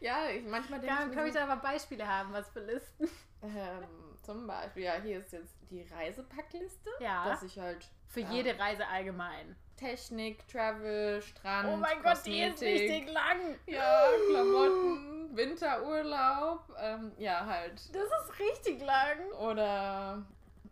Ja, 0.00 0.30
ich 0.30 0.46
manchmal 0.46 0.80
denke 0.80 0.96
Kann, 0.96 1.10
ich 1.10 1.14
kann 1.16 1.26
ich 1.26 1.34
da 1.34 1.44
mal 1.44 1.56
Beispiele 1.56 2.06
haben, 2.06 2.32
was 2.32 2.48
für 2.48 2.60
Listen? 2.60 3.06
ähm, 3.42 3.84
zum 4.22 4.46
Beispiel, 4.46 4.84
ja, 4.84 4.94
hier 4.94 5.18
ist 5.20 5.32
jetzt 5.32 5.54
die 5.70 5.82
Reisepackliste, 5.82 6.90
Ja. 7.00 7.26
dass 7.26 7.42
ich 7.42 7.58
halt 7.58 7.86
Für 8.08 8.20
jede 8.20 8.58
Reise 8.58 8.86
allgemein. 8.88 9.56
Technik, 9.80 10.46
Travel, 10.46 11.22
Strand, 11.22 11.68
Oh 11.72 11.76
mein 11.76 12.02
Gott, 12.02 12.18
die 12.26 12.42
ist 12.42 12.52
Kosmetik, 12.52 12.80
richtig 12.90 13.12
lang. 13.12 13.58
Ja, 13.66 14.08
Klamotten, 14.28 15.34
Winterurlaub, 15.34 16.64
ähm, 16.78 17.12
ja, 17.16 17.46
halt. 17.46 17.94
Das 17.94 18.04
ist 18.04 18.38
richtig 18.38 18.82
lang. 18.82 19.32
Oder 19.32 20.22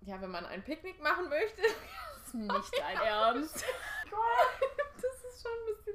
ja, 0.03 0.21
wenn 0.21 0.31
man 0.31 0.45
ein 0.47 0.63
Picknick 0.63 1.03
machen 1.03 1.29
möchte. 1.29 1.63
Das 2.31 2.35
ist 2.35 2.35
nicht 2.35 2.79
dein 2.79 2.97
Ernst. 3.07 3.55
das 4.97 5.33
ist 5.33 5.43
schon 5.43 5.51
ein 5.51 5.67
bisschen. 5.77 5.95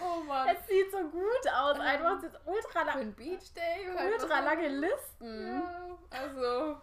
Oh 0.00 0.20
Mann. 0.24 0.48
Es 0.48 0.66
sieht 0.66 0.90
so 0.90 0.96
gut 1.10 1.52
aus. 1.54 1.78
Einfach 1.78 2.16
es 2.16 2.24
ist 2.24 2.40
ultra 2.46 2.80
Für 2.80 2.86
lang. 2.86 2.98
ein 3.00 3.12
Beach 3.14 3.52
Day. 3.52 3.86
halt 3.94 4.12
Ultra 4.14 4.36
man- 4.36 4.44
lange 4.46 4.68
Listen. 4.68 5.46
Ja, 5.46 5.98
also. 6.08 6.80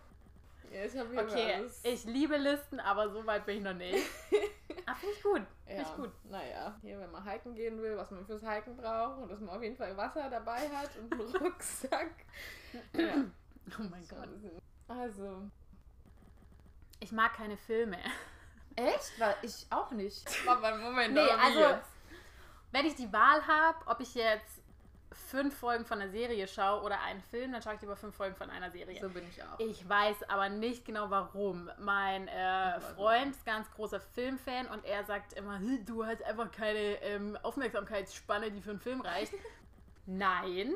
Ja, 0.71 0.83
ich 0.85 0.97
habe 0.97 1.17
Okay, 1.19 1.53
alles. 1.55 1.79
ich 1.83 2.03
liebe 2.05 2.37
Listen, 2.37 2.79
aber 2.79 3.09
so 3.09 3.25
weit 3.25 3.45
bin 3.45 3.57
ich 3.57 3.63
noch 3.63 3.73
nicht. 3.73 4.05
Ah, 4.87 4.93
finde 4.93 5.15
ich 5.15 5.23
gut. 5.23 5.41
Finde 5.65 5.81
ja, 5.81 5.89
ich 5.89 5.95
gut. 5.95 6.11
Naja, 6.29 6.77
hier, 6.81 6.99
wenn 6.99 7.09
man 7.11 7.27
hiken 7.27 7.55
gehen 7.55 7.81
will, 7.81 7.97
was 7.97 8.11
man 8.11 8.23
fürs 8.23 8.43
Hiken 8.47 8.77
braucht 8.77 9.17
und 9.19 9.31
dass 9.31 9.39
man 9.39 9.55
auf 9.55 9.63
jeden 9.63 9.75
Fall 9.75 9.97
Wasser 9.97 10.29
dabei 10.29 10.69
hat 10.69 10.95
und 10.97 11.11
einen 11.11 11.35
Rucksack. 11.41 12.11
ja, 12.93 13.25
Oh 13.79 13.83
mein 13.89 14.07
Gott. 14.07 14.29
Also. 14.87 15.49
Ich 16.99 17.11
mag 17.11 17.33
keine 17.33 17.57
Filme. 17.57 17.97
Echt? 18.75 19.19
Weil 19.19 19.35
ich 19.41 19.65
auch 19.71 19.89
nicht. 19.89 20.23
Aber 20.47 20.77
Moment, 20.77 21.15
Nee, 21.15 21.21
aber 21.21 21.41
also, 21.43 21.81
wenn 22.71 22.85
ich 22.85 22.93
die 22.95 23.11
Wahl 23.11 23.45
habe, 23.47 23.79
ob 23.87 23.99
ich 24.01 24.13
jetzt 24.13 24.61
fünf 25.15 25.57
Folgen 25.57 25.85
von 25.85 25.99
einer 26.01 26.11
Serie 26.11 26.47
schaue 26.47 26.81
oder 26.83 27.01
einen 27.01 27.21
Film, 27.21 27.51
dann 27.51 27.61
schaue 27.61 27.75
ich 27.75 27.81
lieber 27.81 27.95
fünf 27.95 28.15
Folgen 28.15 28.35
von 28.35 28.49
einer 28.49 28.69
Serie. 28.71 28.99
So 29.01 29.09
bin 29.09 29.27
ich 29.29 29.41
auch. 29.43 29.59
Ich 29.59 29.87
weiß 29.87 30.29
aber 30.29 30.49
nicht 30.49 30.85
genau 30.85 31.09
warum. 31.09 31.69
Mein 31.79 32.27
äh, 32.27 32.79
Freund 32.79 33.35
ist 33.35 33.45
ganz 33.45 33.69
großer 33.71 33.99
Filmfan 33.99 34.67
und 34.67 34.85
er 34.85 35.03
sagt 35.05 35.33
immer, 35.33 35.57
"Hm, 35.59 35.85
du 35.85 36.05
hast 36.05 36.23
einfach 36.23 36.51
keine 36.51 37.01
ähm, 37.01 37.37
Aufmerksamkeitsspanne, 37.43 38.51
die 38.51 38.61
für 38.61 38.71
einen 38.71 38.79
Film 38.79 39.01
reicht. 39.01 39.33
Nein, 40.05 40.73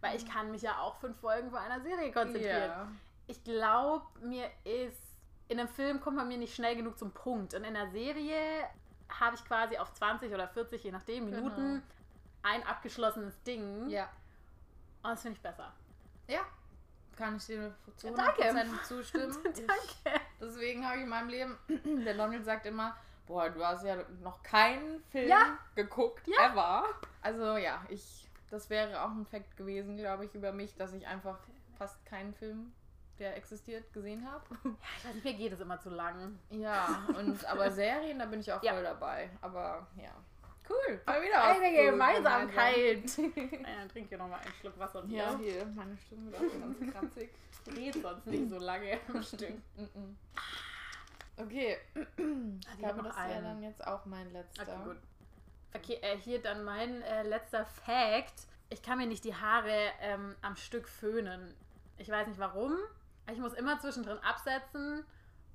weil 0.00 0.16
ich 0.16 0.26
kann 0.30 0.50
mich 0.50 0.62
ja 0.62 0.78
auch 0.80 0.96
fünf 0.96 1.18
Folgen 1.18 1.50
vor 1.50 1.60
einer 1.60 1.80
Serie 1.80 2.12
konzentrieren. 2.12 2.70
Ja. 2.70 2.88
Ich 3.26 3.42
glaube, 3.44 4.06
mir 4.22 4.48
ist, 4.64 5.00
in 5.48 5.58
einem 5.58 5.68
Film 5.68 6.00
kommt 6.00 6.16
man 6.16 6.28
mir 6.28 6.38
nicht 6.38 6.54
schnell 6.54 6.76
genug 6.76 6.98
zum 6.98 7.12
Punkt. 7.12 7.54
Und 7.54 7.64
in 7.64 7.76
einer 7.76 7.90
Serie 7.90 8.38
habe 9.08 9.34
ich 9.36 9.44
quasi 9.44 9.76
auf 9.76 9.92
20 9.92 10.32
oder 10.32 10.48
40, 10.48 10.84
je 10.84 10.92
nachdem, 10.92 11.30
Genau. 11.30 11.80
Ein 12.42 12.62
abgeschlossenes 12.66 13.42
Ding. 13.42 13.88
ja. 13.88 14.08
Und 15.02 15.10
das 15.10 15.22
finde 15.22 15.36
ich 15.36 15.42
besser. 15.42 15.72
Ja. 16.28 16.40
Kann 17.16 17.36
ich 17.36 17.46
dir 17.46 17.74
zu 17.96 18.08
Ja, 18.08 18.14
100% 18.14 18.52
danke. 18.54 18.82
zustimmen. 18.84 19.36
Danke. 19.44 20.20
deswegen 20.40 20.84
habe 20.86 20.96
ich 20.98 21.02
in 21.04 21.08
meinem 21.08 21.28
Leben, 21.28 21.58
der 22.04 22.14
Donald 22.14 22.44
sagt 22.44 22.66
immer, 22.66 22.96
boah, 23.26 23.48
du 23.50 23.64
hast 23.64 23.84
ja 23.84 23.96
noch 24.22 24.42
keinen 24.42 25.02
Film 25.04 25.28
Ja. 25.28 25.58
geguckt, 25.74 26.26
Ja. 26.26 26.50
ever. 26.52 26.84
Also 27.22 27.56
ja, 27.56 27.82
ich, 27.88 28.28
das 28.50 28.68
wäre 28.70 29.02
auch 29.02 29.10
ein 29.10 29.26
Fakt 29.26 29.56
gewesen, 29.56 29.96
glaube 29.96 30.24
ich, 30.26 30.34
über 30.34 30.52
mich, 30.52 30.74
dass 30.76 30.92
ich 30.94 31.06
einfach 31.06 31.38
fast 31.78 32.04
keinen 32.06 32.34
Film, 32.34 32.72
der 33.18 33.36
existiert, 33.36 33.90
gesehen 33.92 34.30
habe. 34.30 34.44
Ja, 34.64 34.70
ich 34.98 35.04
weiß 35.06 35.14
nicht, 35.14 35.24
mir 35.24 35.34
geht 35.34 35.52
es 35.52 35.60
immer 35.60 35.78
zu 35.80 35.90
lang. 35.90 36.38
Ja, 36.50 37.02
und 37.16 37.44
aber 37.46 37.70
Serien, 37.70 38.18
da 38.18 38.26
bin 38.26 38.40
ich 38.40 38.50
auch 38.52 38.62
Ja. 38.62 38.72
voll 38.74 38.82
dabei. 38.82 39.30
Aber 39.42 39.86
ja. 39.96 40.10
Cool. 40.70 41.00
Mal 41.04 41.20
wieder 41.22 41.42
Eine 41.42 41.90
Gemeinsamkeit. 41.90 43.02
gemeinsam. 43.16 43.32
Ja, 43.66 43.76
dann 43.78 43.88
trink 43.88 44.08
hier 44.08 44.18
nochmal 44.18 44.38
einen 44.40 44.54
Schluck 44.60 44.78
Wasser. 44.78 45.02
und 45.02 45.10
Ja, 45.10 45.32
Bier. 45.32 45.52
hier, 45.52 45.66
meine 45.66 45.96
Stimme 45.98 46.30
wird 46.30 46.40
auch 46.40 46.60
ganz 46.60 46.92
kratzig. 46.92 47.30
Dreht 47.64 47.94
sonst 48.00 48.26
nicht 48.26 48.48
so 48.50 48.58
lange 48.58 48.98
am 49.08 49.22
Stück. 49.22 49.54
Mhm. 49.76 50.16
Okay. 51.36 51.76
Ich 51.94 52.78
glaube, 52.78 53.02
das 53.02 53.16
wäre 53.16 53.42
dann 53.42 53.62
jetzt 53.62 53.84
auch 53.86 54.04
mein 54.06 54.30
letzter. 54.32 54.62
Okay, 54.62 54.78
gut. 54.84 54.96
Okay, 55.74 55.98
äh, 56.02 56.16
hier 56.18 56.40
dann 56.42 56.62
mein 56.64 57.02
äh, 57.02 57.22
letzter 57.22 57.64
Fact. 57.64 58.46
Ich 58.68 58.82
kann 58.82 58.98
mir 58.98 59.06
nicht 59.06 59.24
die 59.24 59.34
Haare 59.34 59.90
ähm, 60.00 60.36
am 60.42 60.54
Stück 60.56 60.88
föhnen. 60.88 61.54
Ich 61.98 62.08
weiß 62.08 62.28
nicht 62.28 62.38
warum. 62.38 62.76
Ich 63.32 63.38
muss 63.38 63.54
immer 63.54 63.78
zwischendrin 63.80 64.18
absetzen 64.18 65.04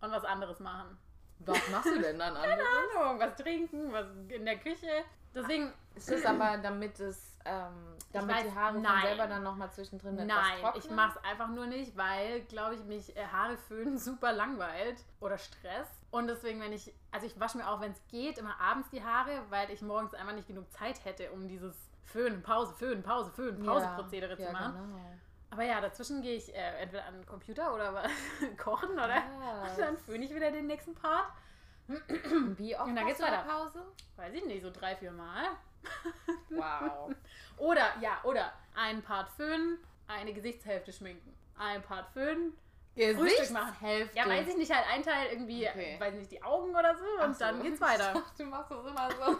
und 0.02 0.12
was 0.12 0.26
anderes 0.26 0.60
machen. 0.60 0.98
Was 1.40 1.70
machst 1.70 1.86
du 1.94 2.00
denn 2.02 2.18
dann 2.20 2.34
Keine 2.34 2.54
anderes? 2.54 2.68
Ahnung, 2.98 3.20
was 3.20 3.36
trinken, 3.36 3.92
was 3.92 4.06
in 4.30 4.46
der 4.46 4.58
Küche. 4.58 4.88
Deswegen, 5.34 5.74
Ist 5.96 6.10
das 6.10 6.26
aber, 6.26 6.58
damit 6.58 7.00
es, 7.00 7.38
ähm, 7.44 7.98
damit 8.14 8.36
weiß- 8.36 8.44
die 8.44 8.52
Haare 8.56 8.80
nein. 8.80 8.92
von 8.94 9.02
selber 9.10 9.28
dann 9.28 9.44
nochmal 9.44 9.70
zwischendrin 9.72 10.18
etwas 10.18 10.28
nein, 10.28 10.74
ich 10.76 10.90
mache 10.90 11.18
es 11.20 11.24
einfach 11.30 11.50
nur 11.50 11.66
nicht, 11.68 11.96
weil, 11.98 12.42
glaube 12.44 12.76
ich, 12.76 12.84
mich 12.86 13.16
äh, 13.18 13.26
Haare 13.28 13.58
föhnen 13.58 13.98
super 13.98 14.32
langweilt 14.32 15.04
oder 15.20 15.38
Stress. 15.38 15.88
Und 16.10 16.28
deswegen, 16.28 16.62
wenn 16.62 16.72
ich, 16.72 16.94
also 17.12 17.26
ich 17.28 17.38
wasche 17.38 17.58
mir 17.58 17.70
auch, 17.70 17.82
wenn 17.82 17.92
es 17.92 18.02
geht, 18.08 18.38
immer 18.38 18.58
abends 18.62 18.90
die 18.90 19.04
Haare, 19.04 19.44
weil 19.50 19.70
ich 19.72 19.82
morgens 19.82 20.14
einfach 20.14 20.34
nicht 20.34 20.48
genug 20.48 20.72
Zeit 20.72 21.04
hätte, 21.04 21.30
um 21.32 21.50
dieses 21.50 21.76
Föhnen, 22.06 22.42
Pause, 22.42 22.74
Föhnen, 22.74 23.04
Pause, 23.04 23.32
Föhnen, 23.32 23.66
Pause-Prozedere 23.66 24.40
ja, 24.40 24.48
zu 24.48 24.54
machen. 24.54 24.74
Genau. 24.74 25.16
Aber 25.56 25.64
ja, 25.64 25.80
dazwischen 25.80 26.22
gehe 26.22 26.36
ich 26.36 26.54
äh, 26.54 26.82
entweder 26.82 27.06
an 27.06 27.14
den 27.14 27.26
Computer 27.26 27.74
oder 27.74 27.94
was- 27.94 28.12
kochen 28.58 28.92
oder 28.92 29.24
Ah. 29.42 29.66
dann 29.78 29.96
föhne 29.96 30.26
ich 30.26 30.36
wieder 30.36 30.52
den 30.52 30.68
nächsten 30.68 30.94
Part. 30.94 31.28
Wie 31.88 32.76
oft 32.76 32.88
Und 32.90 32.96
dann 32.98 33.06
geht's 33.06 33.22
weiter. 33.22 33.44
Pause? 33.48 33.86
Weiß 34.18 34.34
ich 34.34 34.44
nicht, 34.46 34.62
so 34.64 34.70
drei, 34.70 34.96
vier 34.98 35.12
Mal. 35.14 35.46
Wow. 36.50 37.14
Oder, 37.58 37.86
ja, 38.02 38.18
oder 38.24 38.52
ein 38.76 39.02
Part 39.02 39.30
föhnen, 39.30 39.78
eine 40.08 40.34
Gesichtshälfte 40.34 40.92
schminken. 40.92 41.34
Ein 41.58 41.82
Part 41.84 42.10
föhnen. 42.10 42.52
Frühstück 42.96 43.52
machen. 43.52 43.76
Gesichtshälfte. 43.82 44.18
Ja, 44.18 44.28
weiß 44.28 44.48
ich 44.48 44.58
nicht, 44.58 44.74
halt 44.74 44.86
ein 44.92 45.04
Teil 45.04 45.28
irgendwie, 45.32 45.68
Okay. 45.68 45.98
weiß 46.00 46.14
nicht, 46.16 46.32
die 46.32 46.42
Augen 46.42 46.76
oder 46.76 46.96
so 46.96 47.24
und 47.24 47.34
so. 47.34 47.40
dann 47.40 47.62
geht's 47.62 47.82
weiter. 47.82 48.14
Dachte, 48.14 48.44
Du 48.44 48.46
machst 48.46 48.72
das 48.72 48.86
immer 48.86 49.10
so. 49.12 49.38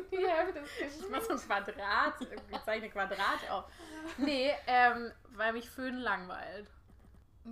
die 0.10 0.26
Hälfte 0.26 0.58
ist 0.60 1.00
Ich 1.02 1.10
mach 1.10 1.20
so 1.22 1.32
ein 1.34 1.38
Quadrat, 1.38 2.14
ich 2.50 2.62
zeichne 2.62 2.88
Quadrate 2.90 3.50
auf. 3.52 3.64
Nee, 4.16 4.52
ähm, 4.66 5.12
weil 5.30 5.52
mich 5.52 5.68
Föhnen 5.68 6.00
langweilt. 6.00 6.70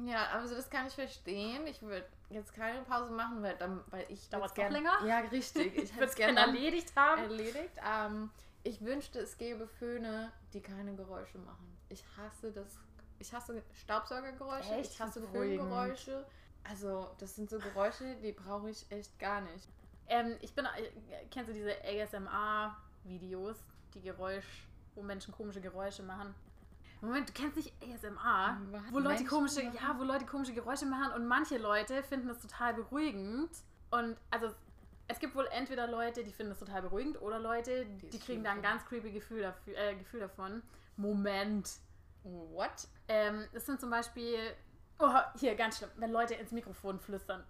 Ja, 0.07 0.27
also 0.29 0.55
das 0.55 0.71
kann 0.71 0.87
ich 0.87 0.95
verstehen. 0.95 1.67
Ich 1.67 1.83
würde 1.83 2.07
jetzt 2.31 2.55
keine 2.55 2.81
Pause 2.83 3.13
machen, 3.13 3.43
weil, 3.43 3.57
dann, 3.57 3.85
weil 3.91 4.07
ich 4.09 4.31
noch 4.31 4.55
gern- 4.55 4.73
länger? 4.73 4.99
Ja, 5.07 5.19
richtig. 5.19 5.77
Ich 5.77 5.93
würde 5.95 6.07
es 6.07 6.15
gerne 6.15 6.41
erledigt 6.41 6.93
haben. 6.97 7.23
erledigt. 7.25 7.77
Ähm, 7.87 8.31
ich 8.63 8.81
wünschte, 8.83 9.19
es 9.19 9.37
gäbe 9.37 9.67
Föhne, 9.67 10.33
die 10.55 10.63
keine 10.63 10.95
Geräusche 10.95 11.37
machen. 11.39 11.77
Ich 11.91 12.03
hasse 12.17 12.53
das. 12.53 12.79
Ich 13.23 13.33
hasse 13.33 13.63
Staubsaugergeräusche. 13.75 14.73
Echt? 14.75 14.93
Ich 14.93 15.01
hasse. 15.01 15.23
Föhngeräusche. 15.23 16.27
Also, 16.65 17.09
das 17.19 17.37
sind 17.37 17.49
so 17.49 17.59
Geräusche, 17.59 18.17
die 18.17 18.33
brauche 18.33 18.71
ich 18.71 18.85
echt 18.91 19.19
gar 19.19 19.41
nicht. 19.41 19.69
Ähm, 20.09 20.37
ich 20.41 20.55
bin, 20.55 20.65
äh, 20.65 21.27
kennst 21.31 21.51
du 21.51 21.55
diese 21.55 21.73
ASMR-Videos, 21.85 23.57
die 23.95 24.01
Geräusch, 24.01 24.67
wo 24.95 25.03
Menschen 25.03 25.33
komische 25.33 25.61
Geräusche 25.61 26.03
machen? 26.03 26.35
Moment, 27.01 27.29
du 27.29 27.33
kennst 27.33 27.57
nicht 27.57 27.73
ASMR, 27.83 28.61
wo 28.91 28.99
Leute 28.99 29.25
komische, 29.25 29.63
ja, 29.63 29.97
wo 29.99 30.05
Leute 30.05 30.25
komische 30.25 30.53
Geräusche 30.53 30.87
machen 30.87 31.13
und 31.15 31.27
manche 31.27 31.59
Leute 31.59 32.03
finden 32.05 32.29
das 32.29 32.41
total 32.41 32.75
beruhigend 32.75 33.51
und 33.91 34.17
also 34.31 34.55
es 35.09 35.19
gibt 35.19 35.35
wohl 35.35 35.49
entweder 35.51 35.89
Leute, 35.89 36.23
die 36.23 36.33
finden 36.33 36.51
das 36.51 36.61
total 36.61 36.83
beruhigend 36.83 37.21
oder 37.21 37.41
Leute, 37.41 37.87
die, 37.87 38.09
Die 38.09 38.19
kriegen 38.21 38.45
da 38.45 38.53
ein 38.53 38.63
ganz 38.63 38.85
creepy 38.85 39.11
Gefühl, 39.11 39.43
dafür, 39.43 39.77
äh, 39.77 39.97
Gefühl 39.97 40.21
davon. 40.21 40.63
Moment. 40.97 41.71
What? 42.25 42.89
Ähm, 43.09 43.49
das 43.53 43.67
sind 43.67 43.81
zum 43.81 43.91
Beispiel, 43.91 44.55
oh, 44.99 45.13
hier, 45.39 45.55
ganz 45.55 45.79
schlimm, 45.79 45.91
wenn 45.97 46.13
Leute 46.13 46.35
ins 46.35 46.53
Mikrofon 46.53 47.01
flüstern. 47.01 47.45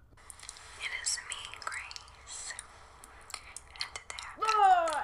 It 0.78 0.90
is 1.02 1.18
me, 1.28 1.60
Grace. 1.64 2.54
And 3.74 3.92
I'm 4.12 4.42
Oh, 4.42 4.86
another 4.86 5.02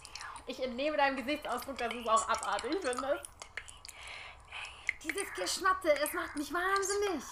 video 0.00 0.42
ich 0.46 0.62
entnehme 0.62 0.96
deinem 0.96 1.16
Gesichtsausdruck, 1.16 1.78
dass 1.78 1.94
es 1.94 2.08
auch 2.08 2.28
abartig 2.28 2.76
findest. 2.80 3.30
Dieses 5.02 5.34
Geschnatte, 5.34 5.92
es 6.02 6.12
macht 6.12 6.34
mich 6.36 6.52
wahnsinnig. 6.52 7.24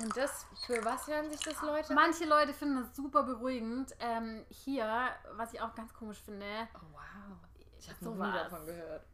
Und 0.00 0.16
das, 0.16 0.46
für 0.64 0.84
was 0.84 1.08
hören 1.08 1.28
sich 1.30 1.40
das 1.40 1.60
Leute? 1.62 1.92
Manche 1.92 2.24
Leute 2.24 2.54
finden 2.54 2.82
das 2.82 2.94
super 2.94 3.24
beruhigend. 3.24 3.96
Ähm, 3.98 4.46
hier, 4.50 5.10
was 5.32 5.52
ich 5.52 5.60
auch 5.60 5.74
ganz 5.74 5.92
komisch 5.92 6.20
finde, 6.24 6.46
Oh, 6.74 6.78
wow. 6.92 7.36
Ich 7.80 7.88
habe 7.88 8.04
So 8.04 8.14
noch 8.14 8.26
nie 8.26 8.32
davon 8.32 8.66
gehört. 8.66 9.04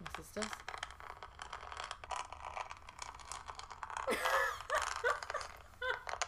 Was 0.00 0.26
ist 0.26 0.36
das? 0.36 0.46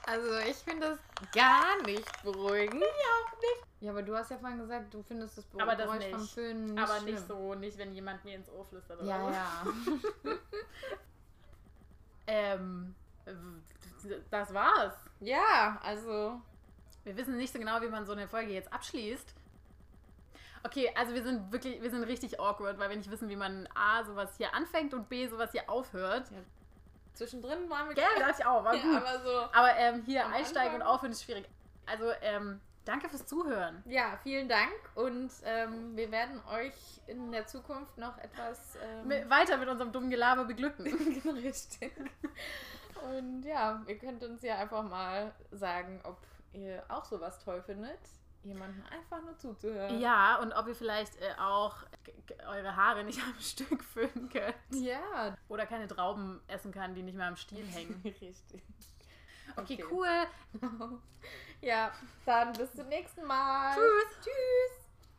Also 0.06 0.37
ich 0.38 0.56
finde 0.56 0.88
das 0.88 0.98
gar 1.32 1.80
nicht 1.82 2.22
beruhigend. 2.22 2.82
Ich 2.82 2.82
auch 2.82 3.32
nicht. 3.38 3.66
Ja, 3.80 3.92
aber 3.92 4.02
du 4.02 4.16
hast 4.16 4.30
ja 4.30 4.38
vorhin 4.38 4.58
gesagt, 4.58 4.92
du 4.92 5.02
findest 5.02 5.38
das 5.38 5.44
Aber 5.58 5.74
das 5.76 5.87
Geräusch 5.90 6.11
vom 6.11 6.20
nicht. 6.20 6.35
Föhnen 6.35 6.74
nicht 6.74 6.82
aber 6.82 7.00
schlimm. 7.00 7.14
nicht 7.14 7.26
so, 7.28 7.54
nicht 7.54 7.78
wenn 7.78 7.94
jemand 7.94 8.24
mir 8.24 8.37
ins 8.37 8.48
Ohr 8.50 8.64
flüstert 8.64 9.00
oder 9.00 9.08
Ja, 9.08 9.20
so. 9.20 10.30
ja. 10.30 10.37
Ähm, 12.28 12.94
das 14.30 14.54
war's. 14.54 14.94
ja, 15.18 15.76
also 15.82 16.40
Wir 17.02 17.16
wissen 17.16 17.37
nicht 17.37 17.52
so 17.52 17.58
genau, 17.58 17.80
wie 17.82 17.88
man 17.88 18.06
so 18.06 18.12
eine 18.12 18.28
Folge 18.28 18.52
jetzt 18.52 18.72
abschließt. 18.72 19.35
Okay, 20.64 20.90
also 20.94 21.12
wir 21.14 21.22
sind 21.22 21.51
wirklich, 21.53 21.83
wir 21.83 21.90
sind 21.90 22.05
richtig 22.05 22.38
awkward, 22.40 22.79
weil 22.79 22.88
wir 22.90 22.96
nicht 22.96 23.11
wissen, 23.11 23.29
wie 23.29 23.37
man 23.37 23.68
A, 23.75 24.05
sowas 24.05 24.37
hier 24.37 24.55
anfängt 24.55 24.94
und 24.94 25.09
B, 25.09 25.27
sowas 25.29 25.51
hier 25.53 25.68
aufhört. 25.68 26.31
zwischendrin 27.14 27.68
waren 27.68 27.88
wir 27.88 27.94
Gell, 27.94 28.05
dachte 28.18 28.37
ich 28.40 28.46
auch, 28.46 28.64
war 28.64 28.75
ja, 28.75 28.83
gut. 28.83 28.96
aber 28.96 29.20
so. 29.20 29.38
Aber 29.53 29.77
ähm, 29.77 30.03
hier 30.07 30.27
einsteigen 30.27 30.75
und 30.77 30.83
Anfang- 30.83 30.94
aufhören 30.94 31.12
ist 31.12 31.25
schwierig. 31.25 31.48
Also, 31.87 32.11
ähm, 32.22 32.61
danke 32.85 33.09
fürs 33.09 33.27
Zuhören. 33.27 33.83
Ja, 33.87 34.16
vielen 34.22 34.48
Dank 34.48 34.72
und 34.94 35.31
ähm, 35.44 35.96
wir 35.96 36.11
werden 36.12 36.40
euch 36.53 36.75
in 37.09 37.33
der 37.33 37.46
Zukunft 37.46 37.98
noch 37.98 38.16
etwas 38.18 38.77
ähm, 38.83 39.09
Mi- 39.09 39.29
Weiter 39.29 39.57
mit 39.57 39.68
unserem 39.68 39.90
dummen 39.92 40.11
Gelaber 40.11 40.44
beglücken. 40.44 40.87
Richtig. 41.42 41.92
Und 43.16 43.42
ja, 43.44 43.83
ihr 43.88 43.98
könnt 43.98 44.22
uns 44.22 44.42
ja 44.42 44.59
einfach 44.59 44.85
mal 44.85 45.33
sagen, 45.51 46.01
ob 46.05 46.18
ihr 46.53 46.85
auch 46.88 47.05
sowas 47.05 47.38
toll 47.40 47.61
findet, 47.62 47.98
jemanden 48.44 48.83
einfach 48.87 49.22
nur 49.22 49.37
zuzuhören. 49.38 50.00
ja, 50.00 50.37
und 50.38 50.52
ob 50.52 50.66
ihr 50.68 50.74
vielleicht 50.74 51.16
äh, 51.20 51.35
auch 51.38 51.76
eure 52.48 52.74
Haare 52.76 53.05
nicht 53.05 53.20
am 53.22 53.35
Stück 53.40 53.83
föhnen 53.85 54.28
könnt. 54.28 54.55
Ja. 54.70 55.37
Oder 55.48 55.66
keine 55.66 55.87
Trauben 55.87 56.40
essen 56.48 56.72
kann, 56.72 56.94
die 56.94 57.02
nicht 57.02 57.16
mehr 57.16 57.28
am 57.28 57.37
Stiel 57.37 57.64
hängen. 57.72 58.00
Richtig. 58.05 58.37
Okay, 59.57 59.83
Okay. 59.83 59.85
cool. 59.90 60.26
Ja, 61.64 61.92
dann 62.26 62.52
bis 62.55 62.72
zum 62.72 62.88
nächsten 62.88 63.24
Mal. 63.24 63.76
Tschüss. 63.76 64.24
Tschüss. 64.24 64.81